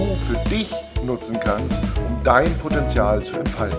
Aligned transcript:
du 0.00 0.06
für 0.14 0.48
dich 0.48 0.72
nutzen 1.04 1.38
kannst, 1.38 1.82
um 1.96 2.24
dein 2.24 2.52
Potenzial 2.58 3.22
zu 3.22 3.36
entfalten. 3.36 3.78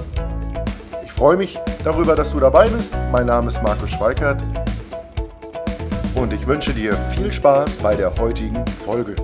Ich 1.03 1.11
freue 1.11 1.37
mich 1.37 1.57
darüber, 1.83 2.15
dass 2.15 2.31
du 2.31 2.39
dabei 2.39 2.67
bist. 2.67 2.95
Mein 3.11 3.25
Name 3.25 3.47
ist 3.47 3.61
Markus 3.63 3.89
Schweikert 3.89 4.41
und 6.15 6.31
ich 6.33 6.45
wünsche 6.45 6.73
dir 6.73 6.95
viel 7.15 7.31
Spaß 7.31 7.77
bei 7.77 7.95
der 7.95 8.15
heutigen 8.17 8.63
Folge. 8.85 9.15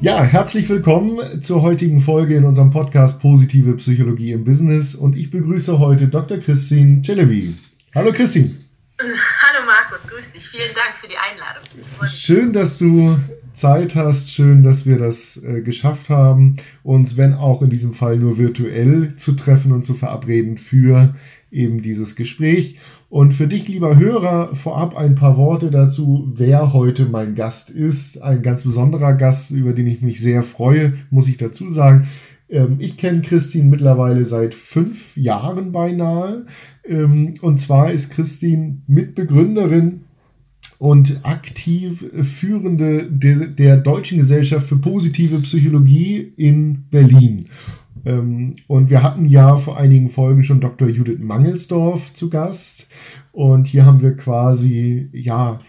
Ja, 0.00 0.22
herzlich 0.22 0.68
willkommen 0.68 1.18
zur 1.40 1.62
heutigen 1.62 2.00
Folge 2.00 2.36
in 2.36 2.44
unserem 2.44 2.70
Podcast 2.70 3.20
Positive 3.20 3.72
Psychologie 3.78 4.32
im 4.32 4.44
Business 4.44 4.94
und 4.94 5.16
ich 5.16 5.30
begrüße 5.30 5.78
heute 5.78 6.06
Dr. 6.06 6.38
Christine 6.38 7.02
Celebi. 7.02 7.54
Hallo 7.94 8.12
Christine. 8.12 8.50
Hallo 9.00 9.64
Markus, 9.64 10.06
grüß 10.06 10.32
dich. 10.32 10.46
Vielen 10.46 10.74
Dank 10.74 10.94
für 10.94 11.08
die 11.08 11.16
Einladung. 11.16 11.62
Schön, 12.06 12.52
dass 12.52 12.78
du 12.78 13.16
Zeit 13.54 13.94
hast. 13.94 14.30
Schön, 14.30 14.62
dass 14.62 14.84
wir 14.84 14.98
das 14.98 15.42
äh, 15.42 15.62
geschafft 15.62 16.10
haben, 16.10 16.56
uns, 16.82 17.16
wenn 17.16 17.32
auch 17.32 17.62
in 17.62 17.70
diesem 17.70 17.94
Fall 17.94 18.18
nur 18.18 18.36
virtuell, 18.36 19.16
zu 19.16 19.32
treffen 19.32 19.72
und 19.72 19.84
zu 19.84 19.94
verabreden 19.94 20.58
für 20.58 21.14
eben 21.50 21.80
dieses 21.80 22.14
Gespräch. 22.14 22.78
Und 23.08 23.32
für 23.32 23.46
dich, 23.46 23.68
lieber 23.68 23.96
Hörer, 23.96 24.54
vorab 24.54 24.94
ein 24.94 25.14
paar 25.14 25.38
Worte 25.38 25.70
dazu, 25.70 26.30
wer 26.34 26.74
heute 26.74 27.06
mein 27.06 27.34
Gast 27.34 27.70
ist. 27.70 28.22
Ein 28.22 28.42
ganz 28.42 28.64
besonderer 28.64 29.14
Gast, 29.14 29.50
über 29.50 29.72
den 29.72 29.86
ich 29.86 30.02
mich 30.02 30.20
sehr 30.20 30.42
freue, 30.42 30.92
muss 31.08 31.26
ich 31.26 31.38
dazu 31.38 31.70
sagen. 31.70 32.06
Ähm, 32.48 32.76
ich 32.78 32.96
kenne 32.96 33.22
Christine 33.22 33.68
mittlerweile 33.68 34.24
seit 34.24 34.54
fünf 34.54 35.16
Jahren 35.16 35.72
beinahe. 35.72 36.46
Ähm, 36.84 37.34
und 37.40 37.58
zwar 37.58 37.92
ist 37.92 38.10
Christine 38.10 38.78
Mitbegründerin 38.86 40.04
und 40.78 41.20
aktiv 41.24 42.06
führende 42.22 43.08
der, 43.10 43.78
Deutschen 43.78 44.18
Gesellschaft 44.18 44.68
für 44.68 44.76
positive 44.76 45.40
Psychologie 45.40 46.32
in 46.36 46.84
Berlin. 46.90 47.46
Ähm, 48.04 48.54
und 48.68 48.90
wir 48.90 49.02
hatten 49.02 49.24
ja 49.24 49.56
vor 49.56 49.76
einigen 49.76 50.08
Folgen 50.08 50.44
schon 50.44 50.60
Dr. 50.60 50.88
Judith 50.88 51.18
Mangelsdorf 51.18 52.14
zu 52.14 52.30
Gast. 52.30 52.86
Und 53.32 53.66
hier 53.66 53.84
haben 53.84 54.02
wir 54.02 54.16
quasi, 54.16 55.08
ja, 55.12 55.60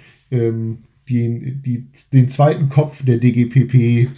den, 1.09 1.61
die, 1.61 1.87
den 2.13 2.27
zweiten 2.27 2.69
Kopf 2.69 3.03
der 3.03 3.17
DGPP 3.17 3.73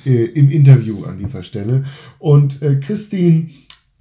äh, 0.05 0.25
im 0.25 0.49
Interview 0.49 1.03
an 1.05 1.17
dieser 1.17 1.43
Stelle. 1.43 1.85
Und 2.19 2.61
äh, 2.61 2.75
Christine 2.75 3.47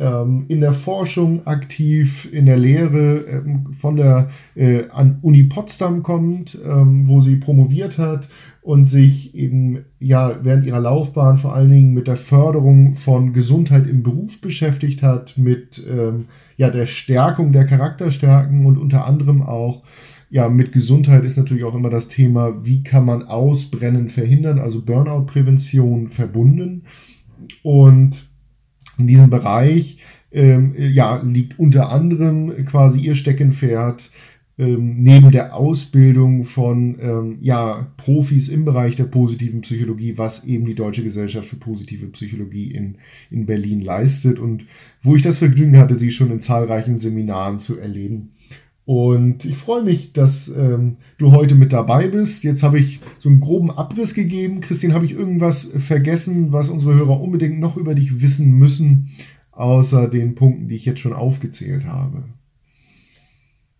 ähm, 0.01 0.47
in 0.49 0.61
der 0.61 0.73
Forschung 0.73 1.47
aktiv, 1.47 2.33
in 2.33 2.47
der 2.47 2.57
Lehre 2.57 3.19
ähm, 3.29 3.73
von 3.73 3.97
der 3.97 4.31
äh, 4.55 4.89
an 4.89 5.19
Uni 5.21 5.45
Potsdam 5.45 6.03
kommt, 6.03 6.59
ähm, 6.65 7.07
wo 7.07 7.21
sie 7.21 7.37
promoviert 7.37 7.99
hat 7.99 8.29
und 8.63 8.87
sich 8.87 9.35
eben 9.35 9.85
ja 9.99 10.41
während 10.43 10.65
ihrer 10.65 10.81
Laufbahn 10.81 11.37
vor 11.37 11.55
allen 11.55 11.71
Dingen 11.71 11.95
mit 11.95 12.09
der 12.09 12.17
Förderung 12.17 12.95
von 12.95 13.35
Gesundheit 13.35 13.87
im 13.87 14.03
Beruf 14.03 14.41
beschäftigt 14.41 15.03
hat, 15.03 15.37
mit 15.37 15.83
ähm, 15.87 16.27
ja 16.57 16.71
der 16.71 16.87
Stärkung 16.87 17.53
der 17.53 17.67
Charakterstärken 17.67 18.65
und 18.65 18.79
unter 18.79 19.05
anderem 19.05 19.43
auch 19.43 19.83
ja, 20.31 20.49
mit 20.49 20.73
Gesundheit 20.73 21.25
ist 21.25 21.37
natürlich 21.37 21.65
auch 21.65 21.75
immer 21.75 21.91
das 21.91 22.07
Thema, 22.07 22.65
wie 22.65 22.83
kann 22.85 23.05
man 23.05 23.25
Ausbrennen 23.25 24.09
verhindern, 24.09 24.61
also 24.61 24.81
Burnout-Prävention 24.83 26.09
verbunden. 26.09 26.85
Und 27.63 28.29
in 28.97 29.09
diesem 29.09 29.29
Bereich 29.29 29.99
ähm, 30.31 30.75
ja, 30.79 31.17
liegt 31.17 31.59
unter 31.59 31.91
anderem 31.91 32.65
quasi 32.65 33.01
ihr 33.01 33.17
Steckenpferd 33.17 34.11
ähm, 34.57 35.03
neben 35.03 35.31
der 35.31 35.57
Ausbildung 35.57 36.45
von 36.45 36.99
ähm, 37.01 37.39
ja, 37.41 37.93
Profis 37.97 38.49
im 38.49 38.65
Bereich 38.65 38.95
der 38.95 39.05
positiven 39.05 39.63
Psychologie, 39.63 40.17
was 40.19 40.45
eben 40.45 40.65
die 40.65 40.75
Deutsche 40.75 41.03
Gesellschaft 41.03 41.49
für 41.49 41.57
positive 41.57 42.07
Psychologie 42.09 42.71
in, 42.71 42.99
in 43.31 43.47
Berlin 43.47 43.81
leistet 43.81 44.39
und 44.39 44.67
wo 45.03 45.17
ich 45.17 45.23
das 45.23 45.39
Vergnügen 45.39 45.79
hatte, 45.79 45.97
sie 45.97 46.13
schon 46.13 46.31
in 46.31 46.41
zahlreichen 46.41 46.99
Seminaren 46.99 47.59
zu 47.59 47.81
erleben. 47.81 48.33
Und 48.91 49.45
ich 49.45 49.57
freue 49.57 49.85
mich, 49.85 50.15
dass 50.15 50.49
ähm, 50.49 50.97
du 51.17 51.31
heute 51.31 51.55
mit 51.55 51.73
dabei 51.73 52.09
bist. 52.09 52.43
Jetzt 52.43 52.65
habe 52.65 52.81
ich 52.81 52.99
so 53.21 53.29
einen 53.29 53.39
groben 53.39 53.71
Abriss 53.71 54.15
gegeben. 54.15 54.61
Christine, 54.61 54.95
habe 54.95 55.05
ich 55.05 55.13
irgendwas 55.13 55.71
vergessen, 55.79 56.51
was 56.51 56.71
unsere 56.71 56.97
Hörer 56.97 57.21
unbedingt 57.21 57.61
noch 57.61 57.77
über 57.77 57.95
dich 57.95 58.21
wissen 58.21 58.51
müssen, 58.51 59.17
außer 59.53 60.09
den 60.09 60.35
Punkten, 60.35 60.67
die 60.67 60.75
ich 60.75 60.87
jetzt 60.87 60.99
schon 60.99 61.13
aufgezählt 61.13 61.85
habe? 61.85 62.25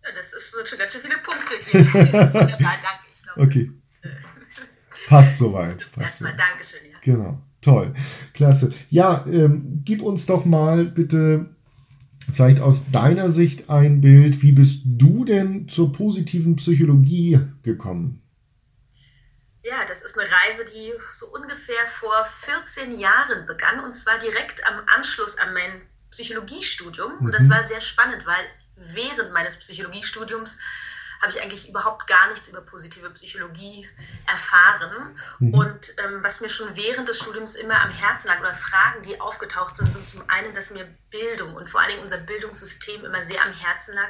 Ja, 0.01 0.09
das 0.15 0.31
ist, 0.31 0.53
sind 0.53 0.65
schon 0.65 0.79
ganz 0.79 0.93
schön 0.93 1.01
viele 1.01 1.17
Punkte 1.17 1.55
hier. 1.59 1.93
Wunderbar, 2.33 2.75
danke. 2.81 3.03
Ich 3.13 3.23
glaube, 3.23 3.41
okay. 3.41 3.69
Das, 4.01 4.13
äh, 4.13 5.07
Passt 5.09 5.37
soweit. 5.39 5.85
Erstmal 5.99 6.37
Dankeschön. 6.37 6.89
Ja. 6.89 6.97
Genau. 7.03 7.41
Toll. 7.59 7.93
Klasse. 8.33 8.73
Ja, 8.89 9.25
ähm, 9.29 9.81
gib 9.83 10.03
uns 10.03 10.25
doch 10.25 10.45
mal 10.45 10.85
bitte 10.85 11.53
vielleicht 12.33 12.59
aus 12.59 12.91
deiner 12.91 13.29
Sicht 13.29 13.69
ein 13.69 14.01
Bild. 14.01 14.41
Wie 14.41 14.51
bist 14.51 14.83
du 14.85 15.25
denn 15.25 15.67
zur 15.67 15.91
positiven 15.91 16.55
Psychologie 16.55 17.39
gekommen? 17.63 18.21
Ja, 19.63 19.85
das 19.87 20.01
ist 20.01 20.17
eine 20.17 20.27
Reise, 20.29 20.65
die 20.73 20.91
so 21.11 21.27
ungefähr 21.27 21.85
vor 21.87 22.25
14 22.25 22.99
Jahren 22.99 23.45
begann 23.45 23.79
und 23.83 23.93
zwar 23.93 24.17
direkt 24.17 24.65
am 24.67 24.81
Anschluss 24.87 25.37
an 25.37 25.53
mein 25.53 25.81
Psychologiestudium. 26.09 27.19
Und 27.19 27.31
das 27.31 27.43
mhm. 27.43 27.51
war 27.51 27.63
sehr 27.63 27.81
spannend, 27.81 28.25
weil 28.25 28.43
während 28.75 29.31
meines 29.33 29.57
Psychologiestudiums 29.57 30.59
habe 31.21 31.31
ich 31.31 31.41
eigentlich 31.41 31.69
überhaupt 31.69 32.07
gar 32.07 32.29
nichts 32.29 32.47
über 32.47 32.61
positive 32.61 33.09
Psychologie 33.11 33.87
erfahren. 34.27 35.15
Mhm. 35.39 35.53
Und 35.53 35.95
ähm, 36.05 36.23
was 36.23 36.41
mir 36.41 36.49
schon 36.49 36.75
während 36.75 37.07
des 37.07 37.19
Studiums 37.19 37.55
immer 37.55 37.79
am 37.79 37.91
Herzen 37.91 38.27
lag 38.27 38.39
oder 38.39 38.53
Fragen, 38.53 39.03
die 39.03 39.21
aufgetaucht 39.21 39.77
sind, 39.77 39.93
sind 39.93 40.07
zum 40.07 40.27
einen, 40.29 40.53
dass 40.53 40.71
mir 40.71 40.87
Bildung 41.11 41.55
und 41.55 41.69
vor 41.69 41.79
allen 41.81 41.91
Dingen 41.91 42.03
unser 42.03 42.17
Bildungssystem 42.17 43.05
immer 43.05 43.23
sehr 43.23 43.41
am 43.45 43.53
Herzen 43.53 43.93
lag, 43.93 44.09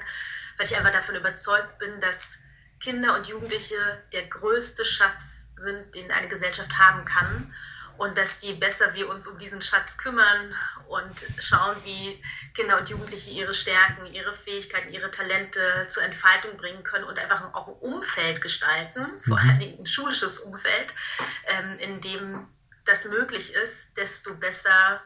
weil 0.58 0.66
ich 0.66 0.78
einfach 0.78 0.94
davon 0.94 1.16
überzeugt 1.16 1.80
bin, 1.80 2.00
dass 2.00 2.40
Kinder 2.80 3.16
und 3.16 3.28
Jugendliche 3.28 3.76
der 4.14 4.26
größte 4.28 4.86
Schatz 4.86 5.52
sind, 5.58 5.94
den 5.96 6.12
eine 6.12 6.30
Gesellschaft 6.30 6.80
haben 6.80 7.04
kann 7.06 7.54
und 7.98 8.18
dass 8.18 8.42
je 8.42 8.54
besser 8.54 8.94
wir 8.94 9.10
uns 9.10 9.28
um 9.28 9.38
diesen 9.38 9.62
Schatz 9.62 9.98
kümmern 9.98 10.56
und 10.90 11.28
schauen, 11.40 11.76
wie 11.84 12.22
Kinder 12.54 12.78
und 12.78 12.90
Jugendliche 12.90 13.32
ihre 13.32 13.54
Stärken, 13.54 14.06
ihre 14.08 14.34
Fähigkeiten, 14.34 14.94
ihre 14.94 15.12
Talente 15.12 15.86
zur 15.88 16.04
Entfaltung 16.04 16.58
bringen 16.58 16.84
können 16.84 17.06
und 17.06 17.20
einfach 17.20 17.54
auch 17.54 17.68
ein 17.68 17.76
Umfeld 17.76 18.42
gestalten, 18.42 19.20
vor 19.20 19.40
mhm. 19.40 19.50
allen 19.50 19.60
Dingen 19.60 19.80
ein 19.80 19.86
schulisches 19.86 20.40
Umfeld, 20.40 20.96
ähm, 21.48 21.80
in 21.80 22.02
dem 22.02 22.48
das 22.86 23.06
möglich 23.06 23.54
ist, 23.54 23.98
desto 23.98 24.36
besser 24.36 25.02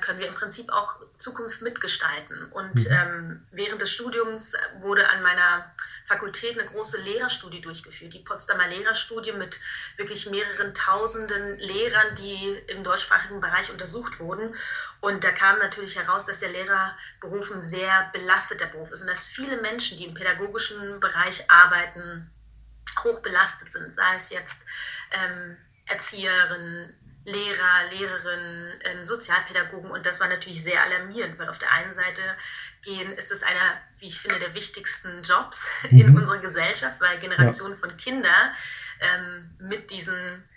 können 0.00 0.18
wir 0.18 0.26
im 0.26 0.34
Prinzip 0.34 0.70
auch 0.70 1.00
Zukunft 1.16 1.62
mitgestalten. 1.62 2.44
Und 2.52 2.74
mhm. 2.74 2.92
ähm, 2.92 3.46
während 3.52 3.80
des 3.80 3.90
Studiums 3.90 4.54
wurde 4.80 5.08
an 5.08 5.22
meiner 5.22 5.72
Fakultät 6.06 6.58
eine 6.58 6.68
große 6.68 7.00
Lehrerstudie 7.02 7.60
durchgeführt, 7.60 8.12
die 8.12 8.18
Potsdamer 8.18 8.66
Lehrerstudie 8.66 9.32
mit 9.32 9.60
wirklich 9.96 10.28
mehreren 10.28 10.74
tausenden 10.74 11.58
Lehrern, 11.58 12.14
die 12.16 12.62
im 12.66 12.82
deutschsprachigen 12.82 13.40
Bereich 13.40 13.70
untersucht 13.70 14.18
wurden. 14.20 14.54
Und 15.00 15.24
da 15.24 15.30
kam 15.30 15.58
natürlich 15.60 15.96
heraus, 15.96 16.26
dass 16.26 16.40
der 16.40 16.50
Lehrerberuf 16.50 17.50
ein 17.52 17.62
sehr 17.62 18.10
belasteter 18.12 18.66
Beruf 18.66 18.90
ist 18.90 19.02
und 19.02 19.08
dass 19.08 19.28
viele 19.28 19.60
Menschen, 19.62 19.98
die 19.98 20.04
im 20.04 20.14
pädagogischen 20.14 21.00
Bereich 21.00 21.50
arbeiten, 21.50 22.30
hoch 23.04 23.22
belastet 23.22 23.72
sind, 23.72 23.92
sei 23.92 24.14
es 24.16 24.30
jetzt 24.30 24.66
ähm, 25.12 25.56
Erzieherinnen, 25.86 26.96
Lehrer, 27.24 27.90
Lehrerinnen, 27.90 28.80
ähm, 28.84 29.04
Sozialpädagogen 29.04 29.90
und 29.90 30.06
das 30.06 30.20
war 30.20 30.28
natürlich 30.28 30.62
sehr 30.64 30.82
alarmierend, 30.82 31.38
weil 31.38 31.48
auf 31.48 31.58
der 31.58 31.70
einen 31.72 31.92
Seite 31.92 32.22
gehen, 32.82 33.12
ist 33.12 33.30
es 33.30 33.42
einer, 33.42 33.80
wie 33.98 34.06
ich 34.06 34.18
finde, 34.18 34.38
der 34.38 34.54
wichtigsten 34.54 35.22
Jobs 35.22 35.68
mhm. 35.90 36.00
in 36.00 36.18
unserer 36.18 36.38
Gesellschaft, 36.38 37.00
weil 37.00 37.18
Generationen 37.18 37.74
ja. 37.74 37.80
von 37.80 37.96
Kindern 37.96 38.54
ähm, 39.00 39.50
mit 39.58 39.90
diesen 39.90 40.48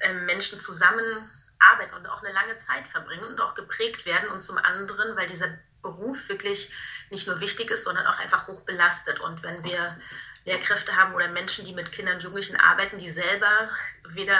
ähm, 0.00 0.26
Menschen 0.26 0.60
zusammenarbeiten 0.60 1.96
und 1.96 2.06
auch 2.06 2.22
eine 2.22 2.32
lange 2.32 2.56
Zeit 2.56 2.86
verbringen 2.86 3.24
und 3.24 3.40
auch 3.40 3.54
geprägt 3.54 4.06
werden 4.06 4.28
und 4.30 4.42
zum 4.42 4.58
anderen, 4.58 5.16
weil 5.16 5.26
dieser 5.26 5.58
Beruf 5.82 6.28
wirklich 6.28 6.72
nicht 7.10 7.26
nur 7.26 7.40
wichtig 7.40 7.70
ist, 7.70 7.84
sondern 7.84 8.06
auch 8.06 8.20
einfach 8.20 8.46
hoch 8.46 8.62
belastet. 8.62 9.18
Und 9.18 9.42
wenn 9.42 9.64
wir 9.64 9.98
Lehrkräfte 10.44 10.96
haben 10.96 11.14
oder 11.14 11.28
Menschen, 11.28 11.64
die 11.64 11.74
mit 11.74 11.92
Kindern 11.92 12.16
und 12.16 12.22
Jugendlichen 12.22 12.56
arbeiten, 12.56 12.98
die 12.98 13.10
selber 13.10 13.68
weder 14.08 14.38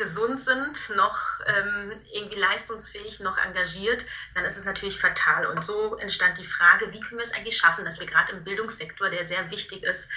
gesund 0.00 0.40
sind, 0.40 0.96
noch 0.96 1.18
ähm, 1.44 1.92
irgendwie 2.14 2.40
leistungsfähig, 2.40 3.20
noch 3.20 3.36
engagiert, 3.36 4.06
dann 4.34 4.46
ist 4.46 4.56
es 4.56 4.64
natürlich 4.64 4.98
fatal. 4.98 5.44
Und 5.44 5.62
so 5.62 5.94
entstand 5.96 6.38
die 6.38 6.44
Frage, 6.44 6.90
wie 6.92 7.00
können 7.00 7.18
wir 7.18 7.24
es 7.24 7.34
eigentlich 7.34 7.58
schaffen, 7.58 7.84
dass 7.84 8.00
wir 8.00 8.06
gerade 8.06 8.32
im 8.32 8.42
Bildungssektor, 8.42 9.10
der 9.10 9.26
sehr 9.26 9.50
wichtig 9.50 9.82
ist, 9.82 10.10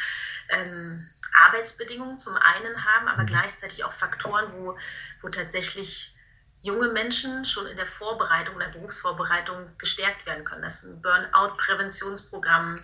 ähm, 0.47 1.09
Arbeitsbedingungen 1.33 2.17
zum 2.17 2.37
einen 2.37 2.85
haben, 2.85 3.09
aber 3.09 3.23
mhm. 3.23 3.27
gleichzeitig 3.27 3.83
auch 3.83 3.91
Faktoren, 3.91 4.53
wo, 4.53 4.77
wo 5.19 5.27
tatsächlich 5.27 6.12
junge 6.63 6.87
Menschen 6.89 7.45
schon 7.45 7.67
in 7.67 7.75
der 7.75 7.85
Vorbereitung, 7.85 8.55
in 8.55 8.61
der 8.61 8.79
Berufsvorbereitung 8.79 9.77
gestärkt 9.77 10.25
werden 10.25 10.45
können, 10.45 10.61
dass 10.61 10.83
ein 10.83 11.01
Burnout-Präventionsprogramm 11.01 12.79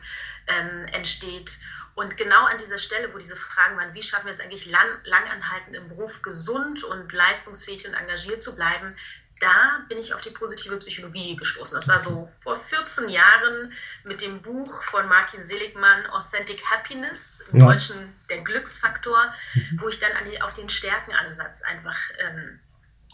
ähm, 0.48 0.86
entsteht. 0.92 1.58
Und 1.96 2.18
genau 2.18 2.46
an 2.46 2.58
dieser 2.58 2.78
Stelle, 2.78 3.14
wo 3.14 3.18
diese 3.18 3.38
Fragen 3.38 3.78
waren, 3.78 3.94
wie 3.94 4.04
schaffen 4.04 4.26
wir 4.26 4.32
es 4.32 4.42
eigentlich 4.42 4.66
lang, 4.66 4.88
langanhaltend 5.06 5.78
im 5.78 5.88
Beruf 5.88 6.22
gesund 6.22 6.84
und 6.84 7.12
leistungsfähig 7.12 7.88
und 7.88 7.94
engagiert 7.94 8.44
zu 8.44 8.54
bleiben, 8.54 8.96
da 9.40 9.86
bin 9.88 9.98
ich 9.98 10.14
auf 10.14 10.20
die 10.20 10.32
positive 10.32 10.76
Psychologie 10.78 11.38
gestoßen. 11.38 11.76
Das 11.76 11.88
war 11.88 12.02
so 12.02 12.30
vor 12.40 12.58
14 12.58 13.08
Jahren 13.08 13.74
mit 14.04 14.22
dem 14.22 14.42
Buch 14.42 14.84
von 14.84 15.08
Martin 15.08 15.42
Seligmann, 15.42 16.06
Authentic 16.08 16.62
Happiness, 16.70 17.42
im 17.54 17.62
ja. 17.62 17.68
Deutschen 17.68 17.96
der 18.30 18.42
Glücksfaktor, 18.42 19.34
wo 19.78 19.88
ich 19.88 20.00
dann 20.00 20.12
die, 20.30 20.42
auf 20.42 20.54
den 20.54 20.68
Stärkenansatz 20.68 21.62
einfach 21.62 21.98
ähm, 22.20 22.60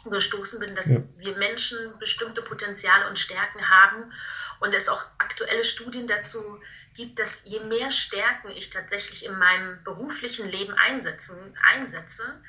gestoßen 0.10 0.60
bin, 0.60 0.76
dass 0.76 0.88
ja. 0.88 1.02
wir 1.18 1.38
Menschen 1.38 1.98
bestimmte 2.00 2.42
Potenziale 2.42 3.08
und 3.08 3.20
Stärken 3.20 3.70
haben 3.70 4.12
und 4.60 4.74
es 4.74 4.90
auch 4.90 5.06
aktuelle 5.18 5.64
Studien 5.64 6.08
dazu 6.08 6.62
gibt, 6.94 7.20
dass 7.20 7.44
je 7.46 7.60
mehr 7.62 7.92
Stärken 7.92 8.50
ich 8.50 8.70
tatsächlich 8.70 9.26
in 9.26 9.38
meinem 9.38 9.84
beruflichen 9.84 10.50
Leben 10.50 10.74
einsetzen, 10.74 11.38
einsetze, 11.74 12.42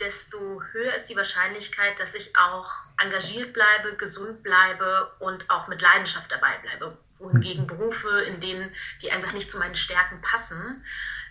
desto 0.00 0.62
höher 0.72 0.94
ist 0.94 1.06
die 1.06 1.16
Wahrscheinlichkeit, 1.16 1.98
dass 1.98 2.14
ich 2.14 2.36
auch 2.36 2.70
engagiert 2.98 3.52
bleibe, 3.52 3.96
gesund 3.96 4.42
bleibe 4.42 5.12
und 5.18 5.50
auch 5.50 5.68
mit 5.68 5.82
Leidenschaft 5.82 6.30
dabei 6.30 6.56
bleibe. 6.58 6.96
Wohingegen 7.18 7.66
Berufe, 7.66 8.20
in 8.22 8.38
denen 8.38 8.72
die 9.02 9.10
einfach 9.10 9.32
nicht 9.32 9.50
zu 9.50 9.58
meinen 9.58 9.74
Stärken 9.74 10.20
passen, 10.20 10.84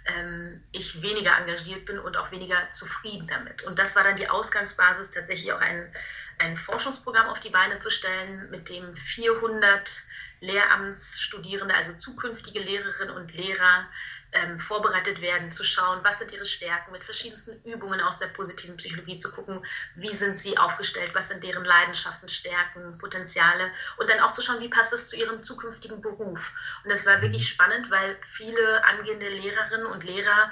ähm, 0.08 0.62
ich 0.72 1.02
weniger 1.02 1.38
engagiert 1.38 1.86
bin 1.86 2.00
und 2.00 2.18
auch 2.18 2.32
weniger 2.32 2.70
zufrieden 2.72 3.28
damit. 3.28 3.64
Und 3.64 3.80
das 3.80 3.96
war 3.96 4.04
dann 4.04 4.16
die 4.16 4.30
Ausgangsbasis, 4.30 5.12
tatsächlich 5.12 5.52
auch 5.54 5.62
ein, 5.62 5.92
ein 6.40 6.56
Forschungsprogramm 6.56 7.28
auf 7.28 7.40
die 7.40 7.50
Beine 7.50 7.80
zu 7.80 7.90
stellen, 7.90 8.50
mit 8.50 8.70
dem 8.70 8.94
400 8.94 10.04
Lehramtsstudierende, 10.40 11.76
also 11.76 11.94
zukünftige 11.94 12.60
Lehrerinnen 12.60 13.16
und 13.16 13.34
Lehrer, 13.34 13.90
ähm, 14.34 14.60
vorbereitet 14.60 15.22
werden, 15.22 15.52
zu 15.52 15.64
schauen, 15.64 16.04
was 16.04 16.20
sind 16.20 16.32
ihre 16.32 16.46
Stärken, 16.46 16.92
mit 16.92 17.04
verschiedensten 17.04 17.62
Übungen 17.64 18.02
aus 18.02 18.20
der 18.20 18.28
positiven 18.28 18.78
Psychologie 18.78 19.18
zu 19.18 19.32
gucken, 19.32 19.66
wie 19.96 20.14
sind 20.14 20.38
sie 20.38 20.58
aufgestellt, 20.58 21.16
was 21.16 21.30
sind 21.30 21.44
deren 21.44 21.64
Leidenschaften, 21.64 22.28
Stärken, 22.28 22.98
Potenziale 22.98 23.72
und 23.98 24.10
dann 24.10 24.20
auch 24.20 24.32
zu 24.32 24.42
schauen, 24.42 24.60
wie 24.60 24.70
passt 24.70 24.94
es 24.94 25.08
zu 25.08 25.16
ihrem 25.16 25.42
zukünftigen 25.42 26.02
Beruf. 26.02 26.54
Und 26.84 26.92
das 26.92 27.06
war 27.06 27.22
wirklich 27.22 27.48
spannend, 27.48 27.90
weil 27.90 28.18
viele 28.24 28.84
angehende 28.86 29.30
Lehrerinnen 29.30 29.88
und 29.88 30.04
Lehrer 30.04 30.52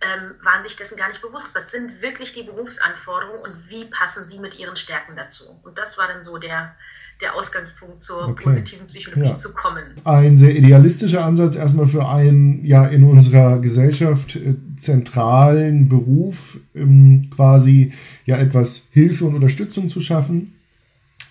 ähm, 0.00 0.38
waren 0.42 0.62
sich 0.62 0.76
dessen 0.76 0.96
gar 0.96 1.08
nicht 1.08 1.22
bewusst. 1.22 1.54
Was 1.54 1.70
sind 1.70 2.02
wirklich 2.02 2.32
die 2.32 2.42
Berufsanforderungen 2.42 3.40
und 3.40 3.68
wie 3.68 3.86
passen 3.86 4.26
sie 4.26 4.38
mit 4.38 4.58
ihren 4.58 4.76
Stärken 4.76 5.16
dazu? 5.16 5.60
Und 5.64 5.78
das 5.78 5.96
war 5.96 6.06
dann 6.08 6.22
so 6.22 6.38
der, 6.38 6.76
der 7.22 7.34
Ausgangspunkt 7.34 8.02
zur 8.02 8.28
okay. 8.28 8.44
positiven 8.44 8.86
Psychologie 8.86 9.30
ja. 9.30 9.36
zu 9.36 9.54
kommen. 9.54 9.82
Ein 10.04 10.36
sehr 10.36 10.56
idealistischer 10.56 11.24
Ansatz 11.24 11.56
erstmal 11.56 11.86
für 11.86 12.06
einen 12.08 12.64
ja 12.64 12.86
in 12.86 13.04
unserer 13.04 13.58
Gesellschaft 13.58 14.36
äh, 14.36 14.54
zentralen 14.76 15.88
Beruf 15.88 16.58
ähm, 16.74 17.30
quasi 17.34 17.92
ja 18.26 18.36
etwas 18.36 18.84
Hilfe 18.90 19.24
und 19.24 19.34
Unterstützung 19.34 19.88
zu 19.88 20.00
schaffen 20.00 20.52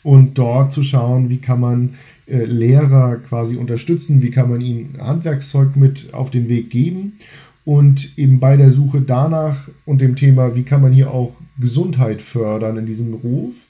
und 0.02 0.38
dort 0.38 0.72
zu 0.72 0.84
schauen, 0.84 1.30
wie 1.30 1.38
kann 1.38 1.60
man 1.60 1.96
äh, 2.28 2.46
Lehrer 2.46 3.18
quasi 3.18 3.56
unterstützen, 3.58 4.22
wie 4.22 4.32
kann 4.32 4.50
man 4.50 4.62
ihnen 4.62 5.00
Handwerkszeug 5.00 5.76
mit 5.76 6.14
auf 6.14 6.32
den 6.32 6.50
Weg 6.50 6.72
geben 6.72 7.20
und 7.66 8.18
eben 8.18 8.40
bei 8.40 8.58
der 8.58 8.72
Suche 8.72 9.02
danach 9.02 9.70
und 9.86 10.00
dem 10.00 10.16
Thema, 10.16 10.56
wie 10.56 10.64
kann 10.64 10.82
man 10.82 10.94
hier 10.94 11.12
auch 11.12 11.34
Gesundheit 11.60 12.22
fördern 12.22 12.78
in 12.78 12.86
diesem 12.86 13.12
Beruf, 13.12 13.66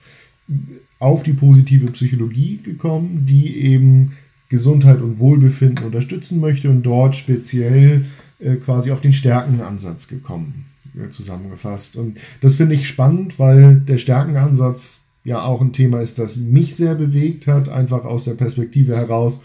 auf 0.99 1.23
die 1.23 1.33
positive 1.33 1.91
Psychologie 1.91 2.59
gekommen, 2.63 3.25
die 3.25 3.57
eben 3.57 4.13
Gesundheit 4.49 5.01
und 5.01 5.19
Wohlbefinden 5.19 5.85
unterstützen 5.85 6.39
möchte 6.39 6.69
und 6.69 6.83
dort 6.83 7.15
speziell 7.15 8.05
äh, 8.39 8.55
quasi 8.55 8.91
auf 8.91 9.01
den 9.01 9.13
Stärkenansatz 9.13 10.07
gekommen, 10.07 10.65
äh, 10.95 11.09
zusammengefasst. 11.09 11.95
Und 11.95 12.19
das 12.41 12.55
finde 12.55 12.75
ich 12.75 12.87
spannend, 12.87 13.39
weil 13.39 13.79
der 13.79 13.97
Stärkenansatz 13.97 15.05
ja 15.23 15.41
auch 15.43 15.61
ein 15.61 15.73
Thema 15.73 16.01
ist, 16.01 16.19
das 16.19 16.37
mich 16.37 16.75
sehr 16.75 16.95
bewegt 16.95 17.47
hat, 17.47 17.69
einfach 17.69 18.05
aus 18.05 18.25
der 18.25 18.35
Perspektive 18.35 18.95
heraus, 18.95 19.41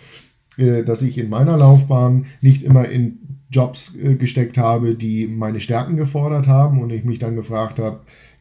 äh, 0.58 0.84
dass 0.84 1.02
ich 1.02 1.16
in 1.16 1.30
meiner 1.30 1.56
Laufbahn 1.56 2.26
nicht 2.42 2.62
immer 2.62 2.88
in 2.88 3.18
Jobs 3.50 3.96
äh, 3.96 4.14
gesteckt 4.14 4.58
habe, 4.58 4.94
die 4.94 5.26
meine 5.26 5.60
Stärken 5.60 5.96
gefordert 5.96 6.46
haben 6.46 6.80
und 6.80 6.90
ich 6.90 7.04
mich 7.04 7.18
dann 7.18 7.34
gefragt 7.34 7.78
habe, 7.78 8.00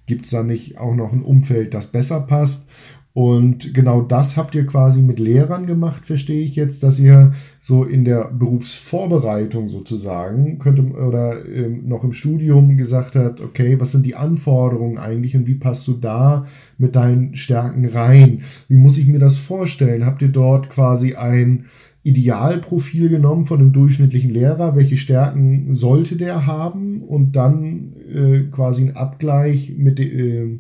gibt 0.10 0.26
es 0.26 0.32
da 0.32 0.44
nicht 0.44 0.78
auch 0.78 0.94
noch 0.94 1.14
ein 1.14 1.24
Umfeld, 1.24 1.74
das 1.74 1.88
besser 1.88 2.20
passt? 2.20 2.68
Und 3.14 3.74
genau 3.74 4.02
das 4.02 4.38
habt 4.38 4.54
ihr 4.56 4.66
quasi 4.66 5.02
mit 5.02 5.20
Lehrern 5.20 5.66
gemacht, 5.66 6.06
verstehe 6.06 6.44
ich 6.44 6.56
jetzt, 6.56 6.84
dass 6.84 7.00
ihr 7.00 7.34
so 7.60 7.84
in 7.84 8.06
der 8.06 8.26
Berufsvorbereitung 8.32 9.68
sozusagen 9.68 10.60
könnte 10.60 10.84
oder 10.84 11.46
ähm, 11.46 11.88
noch 11.88 12.04
im 12.04 12.14
Studium 12.14 12.78
gesagt 12.78 13.16
habt, 13.16 13.42
okay, 13.42 13.80
was 13.80 13.92
sind 13.92 14.06
die 14.06 14.16
Anforderungen 14.16 15.00
eigentlich 15.00 15.36
und 15.36 15.48
wie 15.48 15.56
passt 15.56 15.88
du 15.88 15.94
da 15.94 16.46
mit 16.78 16.96
deinen 16.96 17.36
Stärken 17.36 17.86
rein? 17.86 18.44
Wie 18.68 18.78
muss 18.78 18.98
ich 18.98 19.08
mir 19.08 19.20
das 19.20 19.38
vorstellen? 19.38 20.06
Habt 20.06 20.22
ihr 20.22 20.30
dort 20.30 20.70
quasi 20.70 21.16
ein 21.16 21.66
Idealprofil 22.04 23.10
genommen 23.10 23.46
von 23.46 23.60
einem 23.60 23.74
durchschnittlichen 23.74 24.32
Lehrer? 24.32 24.76
Welche 24.76 24.98
Stärken 24.98 25.74
sollte 25.74 26.16
der 26.16 26.46
haben? 26.46 27.02
Und 27.02 27.34
dann 27.34 27.94
äh, 28.08 28.52
quasi 28.52 28.84
ein 28.84 28.96
Abgleich 28.96 29.74
mit 29.78 30.00
dem 30.00 30.20
äh, 30.20 30.60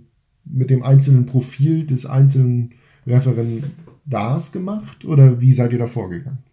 mit 0.51 0.69
dem 0.69 0.83
einzelnen 0.83 1.25
Profil 1.25 1.85
des 1.85 2.05
einzelnen 2.05 2.73
Referendars 3.05 4.51
gemacht 4.51 5.05
oder 5.05 5.39
wie 5.39 5.53
seid 5.53 5.73
ihr 5.73 5.79
da 5.79 5.87
vorgegangen? 5.87 6.43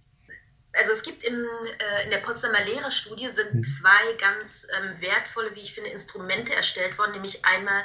Also 0.78 0.92
es 0.92 1.02
gibt 1.02 1.24
in, 1.24 1.34
äh, 1.34 2.04
in 2.04 2.10
der 2.10 2.18
Potsdamer 2.18 2.62
Lehrerstudie 2.66 3.28
sind 3.30 3.50
hm. 3.50 3.62
zwei 3.62 4.12
ganz 4.20 4.68
ähm, 4.78 5.00
wertvolle, 5.00 5.54
wie 5.54 5.60
ich 5.60 5.72
finde, 5.72 5.88
Instrumente 5.88 6.54
erstellt 6.54 6.98
worden, 6.98 7.12
nämlich 7.12 7.46
einmal 7.46 7.82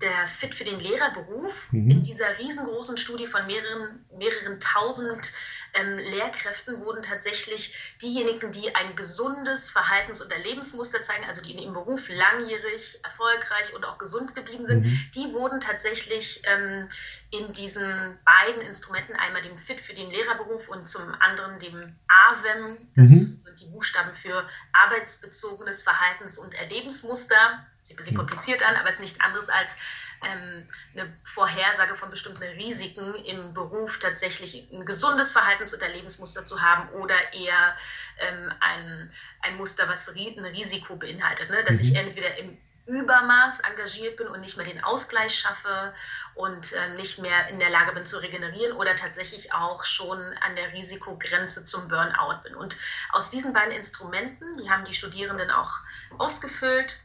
der 0.00 0.26
Fit 0.26 0.54
für 0.54 0.64
den 0.64 0.80
Lehrerberuf. 0.80 1.70
Mhm. 1.72 1.90
In 1.90 2.02
dieser 2.02 2.38
riesengroßen 2.38 2.96
Studie 2.96 3.26
von 3.26 3.46
mehreren, 3.46 4.04
mehreren 4.18 4.58
tausend 4.60 5.32
ähm, 5.74 5.98
Lehrkräften 5.98 6.80
wurden 6.80 7.02
tatsächlich 7.02 7.96
diejenigen, 8.02 8.50
die 8.52 8.74
ein 8.74 8.94
gesundes 8.94 9.70
Verhaltens- 9.70 10.24
oder 10.24 10.38
Lebensmuster 10.38 11.02
zeigen, 11.02 11.24
also 11.26 11.42
die 11.42 11.52
in 11.52 11.58
ihrem 11.58 11.72
Beruf 11.72 12.08
langjährig 12.08 13.00
erfolgreich 13.02 13.74
und 13.74 13.84
auch 13.86 13.98
gesund 13.98 14.34
geblieben 14.34 14.66
sind, 14.66 14.84
mhm. 14.84 15.10
die 15.14 15.32
wurden 15.32 15.60
tatsächlich 15.60 16.42
ähm, 16.44 16.88
in 17.30 17.52
diesen 17.54 18.18
beiden 18.24 18.62
Instrumenten, 18.62 19.14
einmal 19.14 19.42
dem 19.42 19.56
FIT 19.56 19.80
für 19.80 19.94
den 19.94 20.10
Lehrerberuf 20.10 20.68
und 20.68 20.86
zum 20.88 21.14
anderen 21.20 21.58
dem 21.58 21.96
AWEM, 22.08 22.78
das 22.94 23.08
mhm. 23.08 23.16
sind 23.16 23.60
die 23.60 23.66
Buchstaben 23.66 24.12
für 24.12 24.46
arbeitsbezogenes 24.72 25.82
Verhaltens- 25.82 26.38
und 26.38 26.54
Erlebensmuster, 26.54 27.66
sieht 27.82 27.94
ein 27.94 27.96
bisschen 27.96 28.16
kompliziert 28.16 28.66
an, 28.66 28.76
aber 28.76 28.88
es 28.88 28.96
ist 28.96 29.00
nichts 29.00 29.20
anderes 29.20 29.48
als 29.48 29.78
ähm, 30.22 30.66
eine 30.94 31.16
Vorhersage 31.24 31.94
von 31.94 32.10
bestimmten 32.10 32.42
Risiken 32.42 33.14
im 33.24 33.54
Beruf 33.54 33.98
tatsächlich 33.98 34.68
ein 34.72 34.84
gesundes 34.84 35.32
Verhaltens- 35.32 35.74
oder 35.74 35.88
Lebensmuster 35.88 36.44
zu 36.44 36.60
haben 36.60 36.88
oder 36.90 37.16
eher 37.32 37.76
ähm, 38.18 38.52
ein, 38.60 39.12
ein 39.42 39.56
Muster, 39.56 39.88
was 39.88 40.08
ein 40.08 40.44
Risiko 40.44 40.96
beinhaltet, 40.96 41.50
ne? 41.50 41.62
dass 41.64 41.78
mhm. 41.78 41.82
ich 41.82 41.94
entweder 41.96 42.38
im 42.38 42.58
Übermaß 42.86 43.60
engagiert 43.60 44.16
bin 44.16 44.26
und 44.26 44.40
nicht 44.40 44.56
mehr 44.56 44.66
den 44.66 44.82
Ausgleich 44.82 45.34
schaffe 45.34 45.94
und 46.34 46.72
äh, 46.72 46.88
nicht 46.96 47.20
mehr 47.20 47.48
in 47.48 47.60
der 47.60 47.70
Lage 47.70 47.92
bin 47.92 48.04
zu 48.04 48.18
regenerieren 48.18 48.76
oder 48.76 48.96
tatsächlich 48.96 49.54
auch 49.54 49.84
schon 49.84 50.18
an 50.18 50.56
der 50.56 50.72
Risikogrenze 50.72 51.64
zum 51.64 51.86
Burnout 51.86 52.40
bin. 52.42 52.56
Und 52.56 52.76
aus 53.12 53.30
diesen 53.30 53.52
beiden 53.52 53.72
Instrumenten, 53.72 54.56
die 54.58 54.68
haben 54.68 54.84
die 54.84 54.94
Studierenden 54.94 55.50
auch 55.50 55.70
ausgefüllt, 56.18 57.00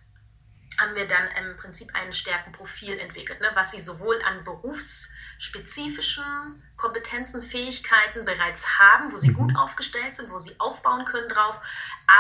haben 0.80 0.96
wir 0.96 1.08
dann 1.08 1.28
im 1.40 1.56
Prinzip 1.58 1.90
ein 1.94 2.14
Stärkenprofil 2.14 3.00
entwickelt, 3.00 3.42
ne, 3.42 3.50
was 3.54 3.72
sie 3.72 3.80
sowohl 3.80 4.20
an 4.24 4.44
berufsspezifischen 4.44 6.64
Kompetenzen, 6.78 7.42
Fähigkeiten 7.42 8.24
bereits 8.24 8.78
haben, 8.78 9.12
wo 9.12 9.18
sie 9.18 9.34
gut 9.34 9.52
mhm. 9.52 9.58
aufgestellt 9.58 10.16
sind, 10.16 10.30
wo 10.30 10.38
sie 10.38 10.56
aufbauen 10.60 11.06
können 11.06 11.28
drauf, 11.28 11.60